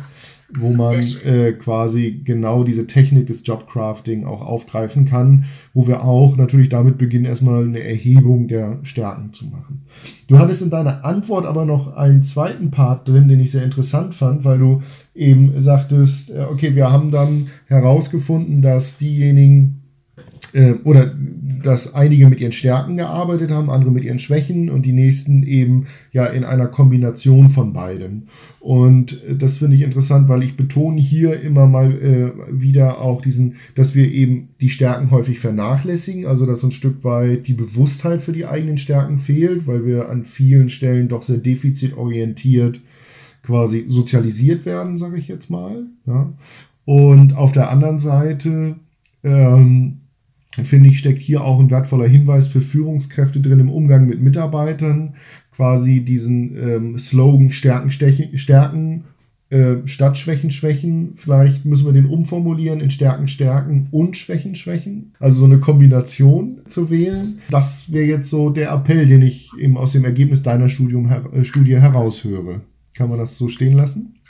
wo 0.58 0.72
man 0.72 1.00
äh, 1.24 1.52
quasi 1.52 2.20
genau 2.24 2.64
diese 2.64 2.86
Technik 2.86 3.26
des 3.26 3.46
Jobcrafting 3.46 4.24
auch 4.24 4.42
aufgreifen 4.42 5.04
kann, 5.04 5.44
wo 5.74 5.86
wir 5.86 6.04
auch 6.04 6.36
natürlich 6.36 6.68
damit 6.68 6.98
beginnen, 6.98 7.24
erstmal 7.24 7.64
eine 7.64 7.82
Erhebung 7.82 8.48
der 8.48 8.78
Stärken 8.82 9.32
zu 9.32 9.46
machen. 9.46 9.82
Du 10.26 10.38
hattest 10.38 10.62
in 10.62 10.70
deiner 10.70 11.04
Antwort 11.04 11.46
aber 11.46 11.64
noch 11.64 11.94
einen 11.94 12.22
zweiten 12.22 12.70
Part 12.70 13.08
drin, 13.08 13.28
den 13.28 13.40
ich 13.40 13.52
sehr 13.52 13.64
interessant 13.64 14.14
fand, 14.14 14.44
weil 14.44 14.58
du 14.58 14.80
eben 15.14 15.60
sagtest, 15.60 16.30
äh, 16.30 16.46
okay, 16.50 16.74
wir 16.74 16.90
haben 16.90 17.10
dann 17.10 17.46
herausgefunden, 17.66 18.60
dass 18.60 18.98
diejenigen, 18.98 19.82
äh, 20.52 20.74
oder 20.84 21.12
dass 21.62 21.94
einige 21.94 22.28
mit 22.28 22.40
ihren 22.40 22.52
Stärken 22.52 22.96
gearbeitet 22.96 23.50
haben, 23.50 23.70
andere 23.70 23.90
mit 23.90 24.04
ihren 24.04 24.18
Schwächen 24.18 24.70
und 24.70 24.86
die 24.86 24.92
nächsten 24.92 25.42
eben 25.42 25.86
ja 26.12 26.26
in 26.26 26.44
einer 26.44 26.66
Kombination 26.66 27.48
von 27.48 27.72
beidem. 27.72 28.24
Und 28.60 29.24
äh, 29.24 29.36
das 29.36 29.58
finde 29.58 29.76
ich 29.76 29.82
interessant, 29.82 30.28
weil 30.28 30.42
ich 30.42 30.56
betone 30.56 31.00
hier 31.00 31.40
immer 31.40 31.66
mal 31.66 31.92
äh, 31.92 32.32
wieder 32.50 33.00
auch 33.00 33.22
diesen, 33.22 33.56
dass 33.74 33.94
wir 33.94 34.10
eben 34.10 34.50
die 34.60 34.70
Stärken 34.70 35.10
häufig 35.10 35.38
vernachlässigen, 35.40 36.26
also 36.26 36.46
dass 36.46 36.62
ein 36.62 36.70
Stück 36.70 37.04
weit 37.04 37.48
die 37.48 37.54
Bewusstheit 37.54 38.22
für 38.22 38.32
die 38.32 38.46
eigenen 38.46 38.78
Stärken 38.78 39.18
fehlt, 39.18 39.66
weil 39.66 39.84
wir 39.86 40.08
an 40.08 40.24
vielen 40.24 40.68
Stellen 40.68 41.08
doch 41.08 41.22
sehr 41.22 41.38
defizitorientiert 41.38 42.80
quasi 43.42 43.84
sozialisiert 43.86 44.66
werden, 44.66 44.96
sage 44.96 45.16
ich 45.16 45.28
jetzt 45.28 45.50
mal. 45.50 45.84
Ja. 46.06 46.32
Und 46.84 47.36
auf 47.36 47.52
der 47.52 47.70
anderen 47.70 47.98
Seite 47.98 48.76
ähm, 49.22 49.99
finde 50.64 50.88
ich, 50.88 50.98
steckt 50.98 51.20
hier 51.20 51.44
auch 51.44 51.60
ein 51.60 51.70
wertvoller 51.70 52.08
Hinweis 52.08 52.46
für 52.46 52.60
Führungskräfte 52.60 53.40
drin 53.40 53.60
im 53.60 53.70
Umgang 53.70 54.06
mit 54.06 54.20
Mitarbeitern, 54.20 55.14
quasi 55.52 56.02
diesen 56.02 56.56
ähm, 56.56 56.98
Slogan 56.98 57.50
Stärken, 57.50 57.90
Stechen, 57.90 58.36
Stärken 58.38 59.04
äh, 59.50 59.84
statt 59.86 60.16
Schwächen, 60.16 60.52
Schwächen, 60.52 61.16
vielleicht 61.16 61.64
müssen 61.64 61.86
wir 61.86 61.92
den 61.92 62.06
umformulieren 62.06 62.80
in 62.80 62.92
Stärken, 62.92 63.26
Stärken 63.26 63.88
und 63.90 64.16
Schwächen, 64.16 64.54
Schwächen. 64.54 65.16
Also 65.18 65.40
so 65.40 65.44
eine 65.46 65.58
Kombination 65.58 66.62
zu 66.68 66.88
wählen. 66.88 67.42
Das 67.50 67.90
wäre 67.90 68.06
jetzt 68.06 68.30
so 68.30 68.50
der 68.50 68.70
Appell, 68.70 69.08
den 69.08 69.22
ich 69.22 69.50
eben 69.58 69.76
aus 69.76 69.90
dem 69.90 70.04
Ergebnis 70.04 70.44
deiner 70.44 70.68
Studium, 70.68 71.10
äh, 71.10 71.44
Studie 71.44 71.76
heraushöre. 71.76 72.60
Kann 72.94 73.08
man 73.08 73.18
das 73.18 73.36
so 73.36 73.48
stehen 73.48 73.72
lassen? 73.72 74.20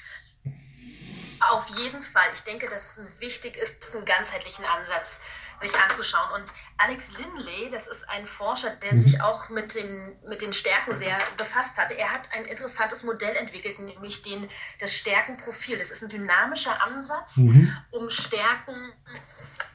Auf 1.53 1.69
jeden 1.79 2.01
Fall. 2.03 2.29
Ich 2.35 2.41
denke, 2.41 2.67
dass 2.71 2.97
es 2.97 3.21
wichtig 3.21 3.59
ist, 3.63 3.95
einen 3.95 4.07
ganzheitlichen 4.07 4.65
Ansatz 4.65 5.21
sich 5.61 5.79
anzuschauen. 5.79 6.41
Und 6.41 6.53
Alex 6.79 7.13
Lindley, 7.19 7.71
das 7.71 7.87
ist 7.87 8.09
ein 8.09 8.27
Forscher, 8.27 8.71
der 8.77 8.97
sich 8.97 9.15
mhm. 9.15 9.21
auch 9.23 9.49
mit 9.51 9.75
den, 9.75 10.19
mit 10.29 10.43
den 10.43 10.53
Stärken 10.53 10.95
sehr 10.95 11.19
befasst 11.37 11.77
hat. 11.77 11.93
Er 11.93 12.13
hat 12.13 12.31
ein 12.33 12.45
interessantes 12.47 13.03
Modell 13.03 13.37
entwickelt, 13.37 13.79
nämlich 13.79 14.23
den, 14.23 14.49
das 14.79 14.95
Stärkenprofil. 14.95 15.79
Das 15.79 15.91
ist 15.91 16.03
ein 16.03 16.09
dynamischer 16.09 16.83
Ansatz, 16.85 17.37
mhm. 17.37 17.77
um 17.91 18.11
Stärken 18.11 18.93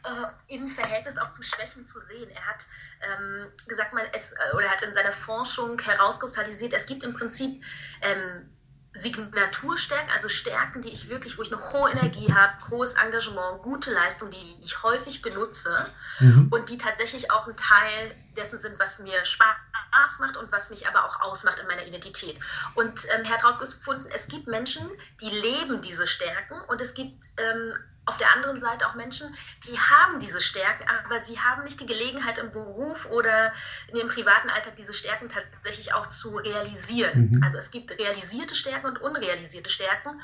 äh, 0.04 0.56
im 0.56 0.67
Verhältnis 0.67 1.17
auch 1.17 1.32
zu 1.32 1.43
Schwächen 1.43 1.86
zu 1.86 2.00
sehen. 2.00 2.30
Er 2.30 2.45
hat 2.45 2.65
ähm, 3.02 3.52
gesagt, 3.67 3.93
man, 3.93 4.04
es, 4.13 4.34
äh, 4.34 4.56
oder 4.56 4.69
hat 4.69 4.82
in 4.82 4.93
seiner 4.93 5.13
Forschung 5.13 5.80
herauskristallisiert, 5.80 6.74
es 6.74 6.86
gibt 6.86 7.04
im 7.04 7.13
Prinzip 7.13 7.63
ähm, 8.02 8.50
Signaturstärken, 8.95 10.10
also 10.12 10.29
Stärken, 10.29 10.81
die 10.81 10.89
ich 10.89 11.10
wirklich, 11.10 11.38
wo 11.38 11.41
ich 11.41 11.53
eine 11.53 11.62
hohe 11.73 11.91
Energie 11.91 12.34
habe, 12.34 12.53
hohes 12.69 12.95
Engagement, 12.95 13.62
gute 13.62 13.91
Leistung, 13.91 14.29
die 14.29 14.58
ich 14.62 14.84
häufig 14.84 15.21
benutze 15.21 15.91
mhm. 16.19 16.47
und 16.49 16.69
die 16.69 16.77
tatsächlich 16.77 17.29
auch 17.29 17.47
ein 17.47 17.58
Teil 17.58 18.15
dessen 18.38 18.60
sind, 18.62 18.79
was 18.79 18.99
mir 18.99 19.23
Spaß 19.25 20.19
macht 20.19 20.38
und 20.38 20.49
was 20.51 20.69
mich 20.69 20.88
aber 20.88 21.05
auch 21.05 21.21
ausmacht 21.21 21.60
in 21.60 21.67
meiner 21.67 21.86
Identität. 21.86 22.39
Und 22.75 23.05
ähm, 23.13 23.25
er 23.25 23.31
hat 23.31 23.43
herausgefunden, 23.43 24.10
es 24.13 24.29
gibt 24.29 24.47
Menschen, 24.47 24.89
die 25.19 25.29
leben 25.29 25.81
diese 25.81 26.08
Stärken 26.08 26.55
und 26.67 26.79
es 26.79 26.93
gibt 26.93 27.25
ähm, 27.38 27.73
auf 28.05 28.17
der 28.17 28.31
anderen 28.33 28.59
Seite 28.59 28.87
auch 28.87 28.95
Menschen, 28.95 29.33
die 29.67 29.77
haben 29.77 30.19
diese 30.19 30.39
Stärken, 30.39 30.85
aber 31.05 31.19
sie 31.19 31.39
haben 31.39 31.63
nicht 31.63 31.79
die 31.81 31.87
Gelegenheit 31.87 32.37
im 32.37 32.51
Beruf 32.51 33.09
oder 33.11 33.51
in 33.87 33.97
ihrem 33.97 34.07
privaten 34.07 34.49
Alltag 34.49 34.75
diese 34.75 34.93
Stärken 34.93 35.27
tatsächlich 35.27 35.93
auch 35.93 36.07
zu 36.07 36.37
realisieren. 36.37 37.31
Mhm. 37.31 37.43
Also 37.43 37.57
es 37.57 37.71
gibt 37.71 37.97
realisierte 37.97 38.53
Stärken 38.53 38.87
und 38.87 39.01
unrealisierte 39.01 39.69
Stärken. 39.69 40.21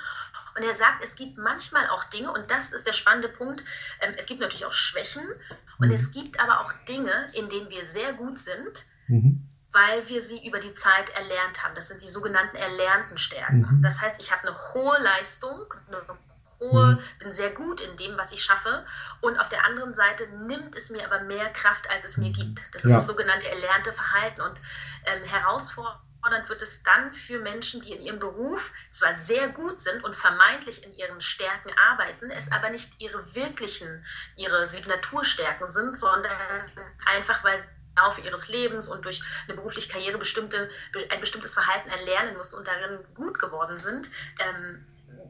Und 0.55 0.63
er 0.63 0.73
sagt, 0.73 1.03
es 1.03 1.15
gibt 1.15 1.37
manchmal 1.37 1.89
auch 1.89 2.03
Dinge, 2.05 2.31
und 2.31 2.51
das 2.51 2.71
ist 2.71 2.85
der 2.85 2.93
spannende 2.93 3.29
Punkt, 3.29 3.63
ähm, 4.01 4.13
es 4.17 4.25
gibt 4.25 4.41
natürlich 4.41 4.65
auch 4.65 4.73
Schwächen 4.73 5.23
und 5.79 5.87
mhm. 5.87 5.93
es 5.93 6.11
gibt 6.11 6.39
aber 6.39 6.61
auch 6.61 6.73
Dinge, 6.87 7.29
in 7.33 7.49
denen 7.49 7.69
wir 7.69 7.85
sehr 7.85 8.13
gut 8.13 8.37
sind. 8.37 8.85
Mhm 9.07 9.47
weil 9.73 10.09
wir 10.09 10.21
sie 10.21 10.45
über 10.45 10.59
die 10.59 10.73
Zeit 10.73 11.11
erlernt 11.11 11.63
haben. 11.63 11.75
Das 11.75 11.87
sind 11.87 12.01
die 12.01 12.09
sogenannten 12.09 12.57
erlernten 12.57 13.17
Stärken. 13.17 13.61
Mhm. 13.61 13.81
Das 13.81 14.01
heißt, 14.01 14.21
ich 14.21 14.29
habe 14.33 14.45
eine 14.45 14.73
hohe 14.73 15.01
Leistung, 15.01 15.73
eine 15.87 16.01
hohe, 16.61 16.93
mhm. 16.93 16.99
bin 17.19 17.33
sehr 17.33 17.49
gut 17.49 17.81
in 17.81 17.97
dem, 17.97 18.17
was 18.17 18.31
ich 18.31 18.43
schaffe. 18.43 18.85
Und 19.19 19.39
auf 19.39 19.49
der 19.49 19.65
anderen 19.65 19.93
Seite 19.93 20.27
nimmt 20.47 20.75
es 20.75 20.89
mir 20.89 21.03
aber 21.05 21.21
mehr 21.23 21.49
Kraft, 21.51 21.89
als 21.89 22.05
es 22.05 22.17
mir 22.17 22.31
gibt. 22.31 22.61
Das 22.73 22.85
ist 22.85 22.91
ja. 22.91 22.97
das 22.97 23.07
sogenannte 23.07 23.49
erlernte 23.49 23.91
Verhalten. 23.91 24.41
Und 24.41 24.61
ähm, 25.05 25.23
herausfordernd 25.23 26.47
wird 26.47 26.61
es 26.61 26.83
dann 26.83 27.11
für 27.11 27.39
Menschen, 27.39 27.81
die 27.81 27.93
in 27.93 28.01
ihrem 28.01 28.19
Beruf 28.19 28.71
zwar 28.91 29.15
sehr 29.15 29.49
gut 29.49 29.81
sind 29.81 30.03
und 30.03 30.15
vermeintlich 30.15 30.85
in 30.85 30.93
ihren 30.93 31.19
Stärken 31.19 31.71
arbeiten, 31.91 32.31
es 32.31 32.51
aber 32.51 32.69
nicht 32.69 33.01
ihre 33.01 33.35
wirklichen, 33.35 34.05
ihre 34.37 34.67
Signaturstärken 34.67 35.67
sind, 35.67 35.97
sondern 35.97 36.31
einfach, 37.05 37.43
weil 37.43 37.61
sie 37.61 37.69
Laufe 37.97 38.21
ihres 38.21 38.47
Lebens 38.47 38.87
und 38.87 39.03
durch 39.03 39.21
eine 39.45 39.55
berufliche 39.55 39.91
Karriere 39.91 40.17
bestimmte, 40.17 40.69
ein 41.09 41.19
bestimmtes 41.19 41.53
Verhalten 41.53 41.89
erlernen 41.89 42.37
mussten 42.37 42.55
und 42.55 42.67
darin 42.67 42.99
gut 43.13 43.37
geworden 43.37 43.77
sind, 43.77 44.09
ähm, 44.39 44.85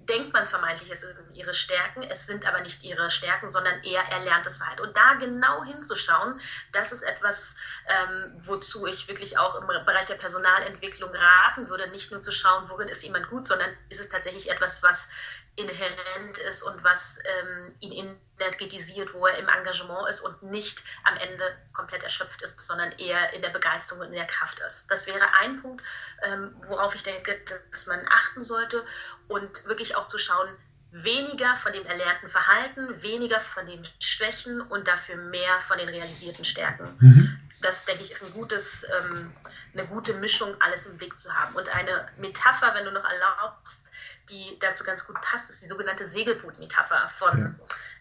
denkt 0.09 0.33
man 0.33 0.45
vermeintlich, 0.45 0.91
es 0.91 1.01
sind 1.01 1.15
ihre 1.35 1.53
Stärken, 1.53 2.03
es 2.03 2.25
sind 2.25 2.45
aber 2.47 2.61
nicht 2.61 2.83
ihre 2.83 3.09
Stärken, 3.11 3.47
sondern 3.47 3.83
eher 3.83 4.01
erlerntes 4.03 4.57
Verhalten. 4.57 4.81
Und 4.81 4.95
da 4.95 5.13
genau 5.15 5.63
hinzuschauen, 5.63 6.39
das 6.71 6.91
ist 6.91 7.03
etwas, 7.03 7.55
ähm, 7.87 8.33
wozu 8.39 8.87
ich 8.87 9.07
wirklich 9.07 9.37
auch 9.37 9.55
im 9.55 9.67
Bereich 9.67 10.05
der 10.05 10.15
Personalentwicklung 10.15 11.11
raten 11.13 11.69
würde, 11.69 11.89
nicht 11.89 12.11
nur 12.11 12.21
zu 12.21 12.31
schauen, 12.31 12.69
worin 12.69 12.87
ist 12.87 13.03
jemand 13.03 13.27
gut, 13.27 13.45
sondern 13.45 13.69
ist 13.89 14.01
es 14.01 14.09
tatsächlich 14.09 14.49
etwas, 14.49 14.83
was 14.83 15.09
inhärent 15.55 16.37
ist 16.49 16.63
und 16.63 16.83
was 16.83 17.19
ähm, 17.25 17.75
ihn 17.79 18.19
energetisiert, 18.39 19.13
wo 19.13 19.27
er 19.27 19.37
im 19.37 19.49
Engagement 19.49 20.09
ist 20.09 20.21
und 20.21 20.43
nicht 20.43 20.83
am 21.03 21.17
Ende 21.17 21.43
komplett 21.73 22.03
erschöpft 22.03 22.41
ist, 22.41 22.59
sondern 22.59 22.91
eher 22.93 23.33
in 23.33 23.41
der 23.41 23.49
Begeisterung 23.49 24.01
und 24.01 24.07
in 24.07 24.15
der 24.15 24.27
Kraft 24.27 24.59
ist. 24.59 24.89
Das 24.89 25.07
wäre 25.07 25.25
ein 25.41 25.61
Punkt, 25.61 25.83
ähm, 26.23 26.55
worauf 26.67 26.95
ich 26.95 27.03
denke, 27.03 27.39
dass 27.69 27.85
man 27.87 28.05
achten 28.09 28.41
sollte 28.41 28.83
und 29.27 29.65
wirklich 29.65 29.95
auch 29.95 30.07
zu 30.07 30.17
schauen, 30.17 30.49
weniger 30.91 31.55
von 31.55 31.71
dem 31.73 31.85
erlernten 31.85 32.27
Verhalten, 32.27 33.01
weniger 33.01 33.39
von 33.39 33.65
den 33.65 33.81
Schwächen 33.99 34.61
und 34.61 34.87
dafür 34.87 35.15
mehr 35.15 35.59
von 35.59 35.77
den 35.77 35.89
realisierten 35.89 36.43
Stärken. 36.43 36.97
Mhm. 36.99 37.37
Das, 37.61 37.85
denke 37.85 38.03
ich, 38.03 38.11
ist 38.11 38.23
ein 38.23 38.33
gutes, 38.33 38.85
ähm, 38.99 39.31
eine 39.73 39.85
gute 39.85 40.13
Mischung, 40.15 40.55
alles 40.61 40.87
im 40.87 40.97
Blick 40.97 41.17
zu 41.17 41.33
haben. 41.33 41.55
Und 41.55 41.69
eine 41.69 42.07
Metapher, 42.17 42.73
wenn 42.73 42.85
du 42.85 42.91
noch 42.91 43.05
erlaubst, 43.05 43.90
die 44.32 44.58
dazu 44.60 44.84
ganz 44.84 45.06
gut 45.06 45.20
passt, 45.22 45.50
ist 45.50 45.62
die 45.62 45.67
sogenannte 45.67 46.06
Segelboot-Metapher 46.06 47.08
von 47.08 47.58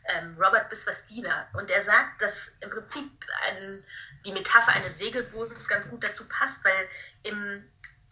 ja. 0.08 0.14
ähm, 0.14 0.36
Robert 0.40 0.68
Biswas-Diener. 0.70 1.48
Und 1.54 1.70
er 1.70 1.82
sagt, 1.82 2.22
dass 2.22 2.56
im 2.60 2.70
Prinzip 2.70 3.10
ein, 3.46 3.84
die 4.24 4.32
Metapher 4.32 4.72
eines 4.72 4.98
Segelbootes 4.98 5.68
ganz 5.68 5.88
gut 5.90 6.04
dazu 6.04 6.28
passt, 6.28 6.64
weil 6.64 6.88
im 7.24 7.64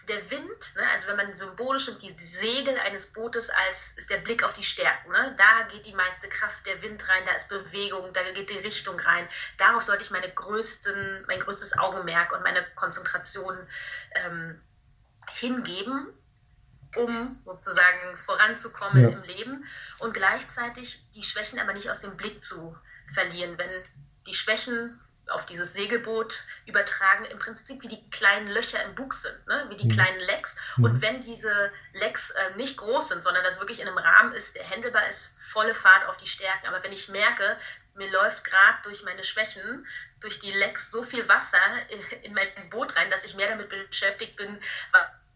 der 0.09 0.31
Wind, 0.31 0.75
ne, 0.77 0.83
also 0.93 1.09
wenn 1.09 1.17
man 1.17 1.35
symbolisch 1.35 1.89
nimmt, 1.89 2.03
die 2.03 2.17
Segel 2.17 2.77
eines 2.79 3.13
Bootes 3.13 3.51
als 3.51 3.93
ist 3.97 4.11
der 4.11 4.19
Blick 4.19 4.43
auf 4.43 4.53
die 4.55 4.63
Stärken. 4.63 5.13
Ne, 5.13 5.35
da 5.37 5.63
geht 5.71 5.87
die 5.87 5.95
meiste 5.95 6.29
Kraft 6.29 6.67
der 6.67 6.81
Wind 6.83 7.07
rein, 7.09 7.23
da 7.27 7.33
ist 7.33 7.49
Bewegung, 7.49 8.13
da 8.13 8.23
geht 8.33 8.51
die 8.51 8.59
Richtung 8.59 8.99
rein. 8.99 9.29
Darauf 9.59 9.83
sollte 9.83 10.05
ich 10.05 10.11
meine 10.11 10.31
größten, 10.31 11.27
mein 11.27 11.41
größtes 11.41 11.79
Augenmerk 11.79 12.33
und 12.33 12.43
meine 12.43 12.65
Konzentration 12.75 13.59
ähm, 14.15 14.61
hingeben 15.33 16.18
um 16.97 17.41
sozusagen 17.45 18.17
voranzukommen 18.25 19.03
ja. 19.03 19.09
im 19.11 19.23
Leben 19.23 19.65
und 19.99 20.15
gleichzeitig 20.15 21.07
die 21.15 21.23
Schwächen 21.23 21.59
aber 21.59 21.73
nicht 21.73 21.91
aus 21.91 22.01
dem 22.01 22.17
Blick 22.17 22.43
zu 22.43 22.77
verlieren. 23.13 23.59
Wenn 23.59 23.71
die 24.27 24.35
Schwächen 24.35 25.01
auf 25.31 25.47
dieses 25.47 25.75
Segelboot 25.75 26.45
übertragen, 26.67 27.25
im 27.27 27.39
Prinzip 27.39 27.83
wie 27.83 27.89
die 27.89 28.11
kleinen 28.11 28.49
Löcher 28.49 28.83
im 28.85 28.95
Bug 28.95 29.13
sind, 29.13 29.47
ne? 29.47 29.67
wie 29.69 29.77
die 29.77 29.87
mhm. 29.87 29.93
kleinen 29.93 30.21
Lecks. 30.21 30.57
Mhm. 30.77 30.85
Und 30.85 31.03
wenn 31.03 31.21
diese 31.21 31.73
Lecks 31.93 32.31
äh, 32.31 32.57
nicht 32.57 32.77
groß 32.79 33.09
sind, 33.09 33.23
sondern 33.23 33.45
das 33.45 33.59
wirklich 33.59 33.81
in 33.81 33.89
einem 33.89 33.99
Rahmen 33.99 34.33
ist, 34.33 34.57
der 34.57 34.65
händelbar 34.65 35.07
ist, 35.09 35.39
volle 35.41 35.75
Fahrt 35.75 36.07
auf 36.07 36.17
die 36.17 36.27
Stärken. 36.27 36.67
Aber 36.67 36.83
wenn 36.83 36.93
ich 36.93 37.09
merke, 37.09 37.57
mir 37.95 38.11
läuft 38.11 38.45
gerade 38.45 38.79
durch 38.85 39.05
meine 39.05 39.25
Schwächen, 39.25 39.87
durch 40.21 40.39
die 40.39 40.53
Lecks 40.53 40.91
so 40.91 41.03
viel 41.03 41.29
Wasser 41.29 41.59
in 42.23 42.33
mein 42.33 42.49
Boot 42.71 42.97
rein, 42.97 43.11
dass 43.11 43.25
ich 43.25 43.35
mehr 43.35 43.49
damit 43.49 43.69
beschäftigt 43.69 44.37
bin, 44.37 44.59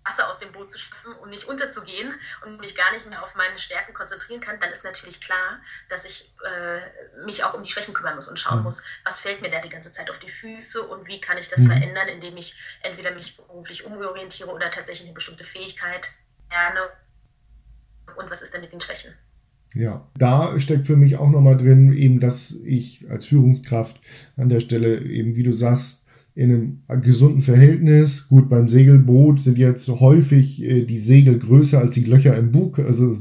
Wasser 0.05 0.29
aus 0.29 0.39
dem 0.39 0.53
Boot 0.53 0.71
zu 0.71 0.79
schaffen 0.79 1.13
und 1.15 1.31
nicht 1.31 1.45
unterzugehen 1.45 2.13
und 2.45 2.61
mich 2.61 2.75
gar 2.75 2.91
nicht 2.93 3.09
mehr 3.09 3.23
auf 3.23 3.35
meine 3.35 3.59
Stärken 3.59 3.93
konzentrieren 3.93 4.41
kann, 4.41 4.59
dann 4.61 4.71
ist 4.71 4.85
natürlich 4.85 5.21
klar, 5.21 5.61
dass 5.89 6.05
ich 6.05 6.35
äh, 6.45 7.25
mich 7.25 7.45
auch 7.45 7.55
um 7.55 7.63
die 7.63 7.71
Schwächen 7.71 7.95
kümmern 7.95 8.17
muss 8.17 8.29
und 8.29 8.39
schauen 8.39 8.59
mhm. 8.59 8.65
muss, 8.65 8.83
was 9.05 9.21
fällt 9.21 9.43
mir 9.43 9.51
da 9.51 9.61
die 9.61 9.69
ganze 9.69 9.93
Zeit 9.93 10.11
auf 10.11 10.19
die 10.19 10.29
Füße 10.29 10.83
und 10.83 11.07
wie 11.07 11.21
kann 11.21 11.39
ich 11.39 11.49
das 11.49 11.61
mhm. 11.61 11.69
verändern, 11.69 12.09
indem 12.09 12.37
ich 12.37 12.57
entweder 12.83 13.13
mich 13.13 13.37
beruflich 13.37 13.85
umorientiere 13.85 14.51
oder 14.51 14.71
tatsächlich 14.71 15.07
eine 15.07 15.15
bestimmte 15.15 15.45
Fähigkeit 15.45 16.11
lerne 16.51 16.89
und 18.17 18.31
was 18.31 18.43
ist 18.43 18.53
denn 18.55 18.61
mit 18.61 18.73
den 18.73 18.81
Schwächen. 18.81 19.15
Ja, 19.75 20.07
da 20.17 20.59
steckt 20.61 20.87
für 20.87 20.97
mich 20.97 21.17
auch 21.17 21.31
nochmal 21.31 21.57
drin, 21.57 21.95
eben, 21.95 22.21
dass 22.21 22.51
ich 22.65 23.09
als 23.11 23.25
Führungskraft 23.25 23.99
an 24.37 24.51
der 24.51 24.61
Stelle 24.61 25.01
eben, 25.01 25.35
wie 25.35 25.43
du 25.43 25.53
sagst, 25.55 26.07
in 26.35 26.81
einem 26.89 27.03
gesunden 27.03 27.43
Verhältnis. 27.43 28.29
Gut, 28.29 28.49
beim 28.49 28.69
Segelboot 28.69 29.41
sind 29.41 29.59
jetzt 29.59 29.89
häufig 29.89 30.63
äh, 30.63 30.85
die 30.85 30.99
Segel 30.99 31.39
größer 31.39 31.79
als 31.79 31.95
die 31.95 32.05
Löcher 32.05 32.37
im 32.37 32.53
Bug, 32.53 32.79
also 32.79 33.11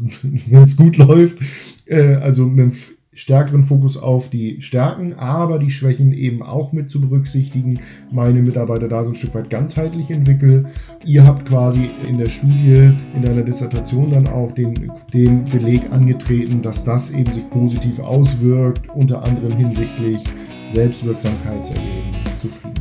wenn 0.47 0.63
es 0.63 0.77
gut 0.77 0.97
läuft. 0.97 1.37
Äh, 1.85 2.15
also 2.15 2.45
mit 2.45 2.59
einem 2.59 2.73
stärkeren 3.13 3.63
Fokus 3.63 3.97
auf 3.97 4.29
die 4.29 4.61
Stärken, 4.61 5.13
aber 5.13 5.59
die 5.59 5.69
Schwächen 5.69 6.13
eben 6.13 6.41
auch 6.41 6.71
mit 6.71 6.89
zu 6.89 7.01
berücksichtigen. 7.01 7.79
Meine 8.11 8.41
Mitarbeiter 8.41 8.87
da 8.87 9.03
so 9.03 9.09
ein 9.09 9.15
Stück 9.15 9.35
weit 9.35 9.49
ganzheitlich 9.49 10.09
entwickeln. 10.11 10.67
Ihr 11.05 11.25
habt 11.25 11.45
quasi 11.45 11.89
in 12.07 12.17
der 12.17 12.29
Studie, 12.29 12.93
in 13.13 13.21
deiner 13.21 13.43
Dissertation 13.43 14.11
dann 14.11 14.27
auch 14.27 14.53
den, 14.53 14.91
den 15.13 15.45
Beleg 15.45 15.91
angetreten, 15.91 16.61
dass 16.61 16.85
das 16.85 17.11
eben 17.11 17.33
sich 17.33 17.49
positiv 17.49 17.99
auswirkt, 17.99 18.89
unter 18.95 19.23
anderem 19.23 19.57
hinsichtlich 19.57 20.23
Selbstwirksamkeitserleben, 20.63 22.15
Zufriedenheit. 22.41 22.80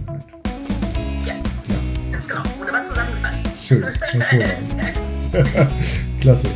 Schön, 3.70 3.84
hervorragend. 3.84 4.74
Klasse. 6.20 6.48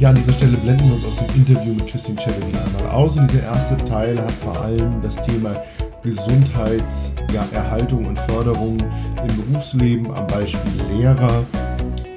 Ja, 0.00 0.08
an 0.08 0.16
dieser 0.16 0.32
Stelle 0.32 0.56
blenden 0.56 0.88
wir 0.88 0.96
uns 0.96 1.04
aus 1.04 1.18
dem 1.18 1.36
Interview 1.36 1.72
mit 1.72 1.86
Christine 1.86 2.18
Cellini 2.18 2.46
einmal 2.46 2.90
aus. 2.90 3.16
Und 3.16 3.30
dieser 3.30 3.44
erste 3.44 3.76
Teil 3.84 4.20
hat 4.20 4.32
vor 4.32 4.60
allem 4.60 5.00
das 5.02 5.24
Thema 5.24 5.54
Gesundheitserhaltung 6.02 8.02
ja, 8.02 8.08
und 8.08 8.18
Förderung 8.22 8.76
im 8.80 9.52
Berufsleben 9.52 10.12
am 10.12 10.26
Beispiel 10.26 10.82
Lehrer 10.96 11.44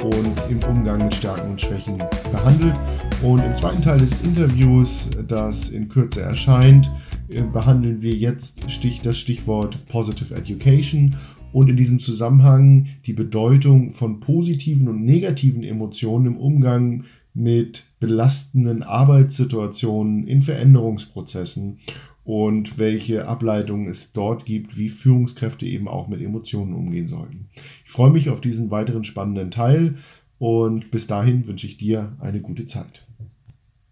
und 0.02 0.34
im 0.50 0.58
Umgang 0.68 1.04
mit 1.04 1.14
Stärken 1.14 1.52
und 1.52 1.62
Schwächen 1.62 2.02
behandelt. 2.32 2.74
Und 3.22 3.46
im 3.46 3.56
zweiten 3.56 3.84
Teil 3.84 4.00
des 4.00 4.14
Interviews, 4.24 5.12
das 5.28 5.70
in 5.70 5.88
Kürze 5.88 6.24
erscheint, 6.24 6.90
behandeln 7.28 8.02
wir 8.02 8.14
jetzt 8.14 8.64
das 9.04 9.18
Stichwort 9.18 9.86
Positive 9.88 10.34
Education 10.34 11.16
und 11.52 11.70
in 11.70 11.78
diesem 11.78 12.00
Zusammenhang 12.00 12.88
die 13.06 13.14
Bedeutung 13.14 13.92
von 13.92 14.20
positiven 14.20 14.88
und 14.88 15.04
negativen 15.04 15.64
Emotionen 15.64 16.28
im 16.28 16.38
Umgang 16.38 17.04
mit 17.34 17.86
belastenden 18.00 18.84
Arbeitssituationen 18.84 20.28
in 20.28 20.42
Veränderungsprozessen 20.42 21.80
und 22.24 22.78
welche 22.78 23.28
Ableitungen 23.28 23.88
es 23.88 24.12
dort 24.12 24.46
gibt, 24.46 24.78
wie 24.78 24.90
Führungskräfte 24.90 25.66
eben 25.66 25.88
auch 25.88 26.08
mit 26.10 26.22
Emotionen 26.22 26.74
umgehen 26.74 27.08
sollten. 27.08 27.48
Ich 27.86 27.92
freue 27.92 28.12
mich 28.12 28.30
auf 28.30 28.42
diesen 28.42 28.70
weiteren 28.70 29.04
spannenden 29.04 29.52
Teil 29.52 29.96
und 30.40 30.92
bis 30.92 31.08
dahin 31.08 31.48
wünsche 31.48 31.68
ich 31.68 31.78
dir 31.78 32.18
eine 32.20 32.42
gute 32.42 32.66
Zeit. 32.66 33.07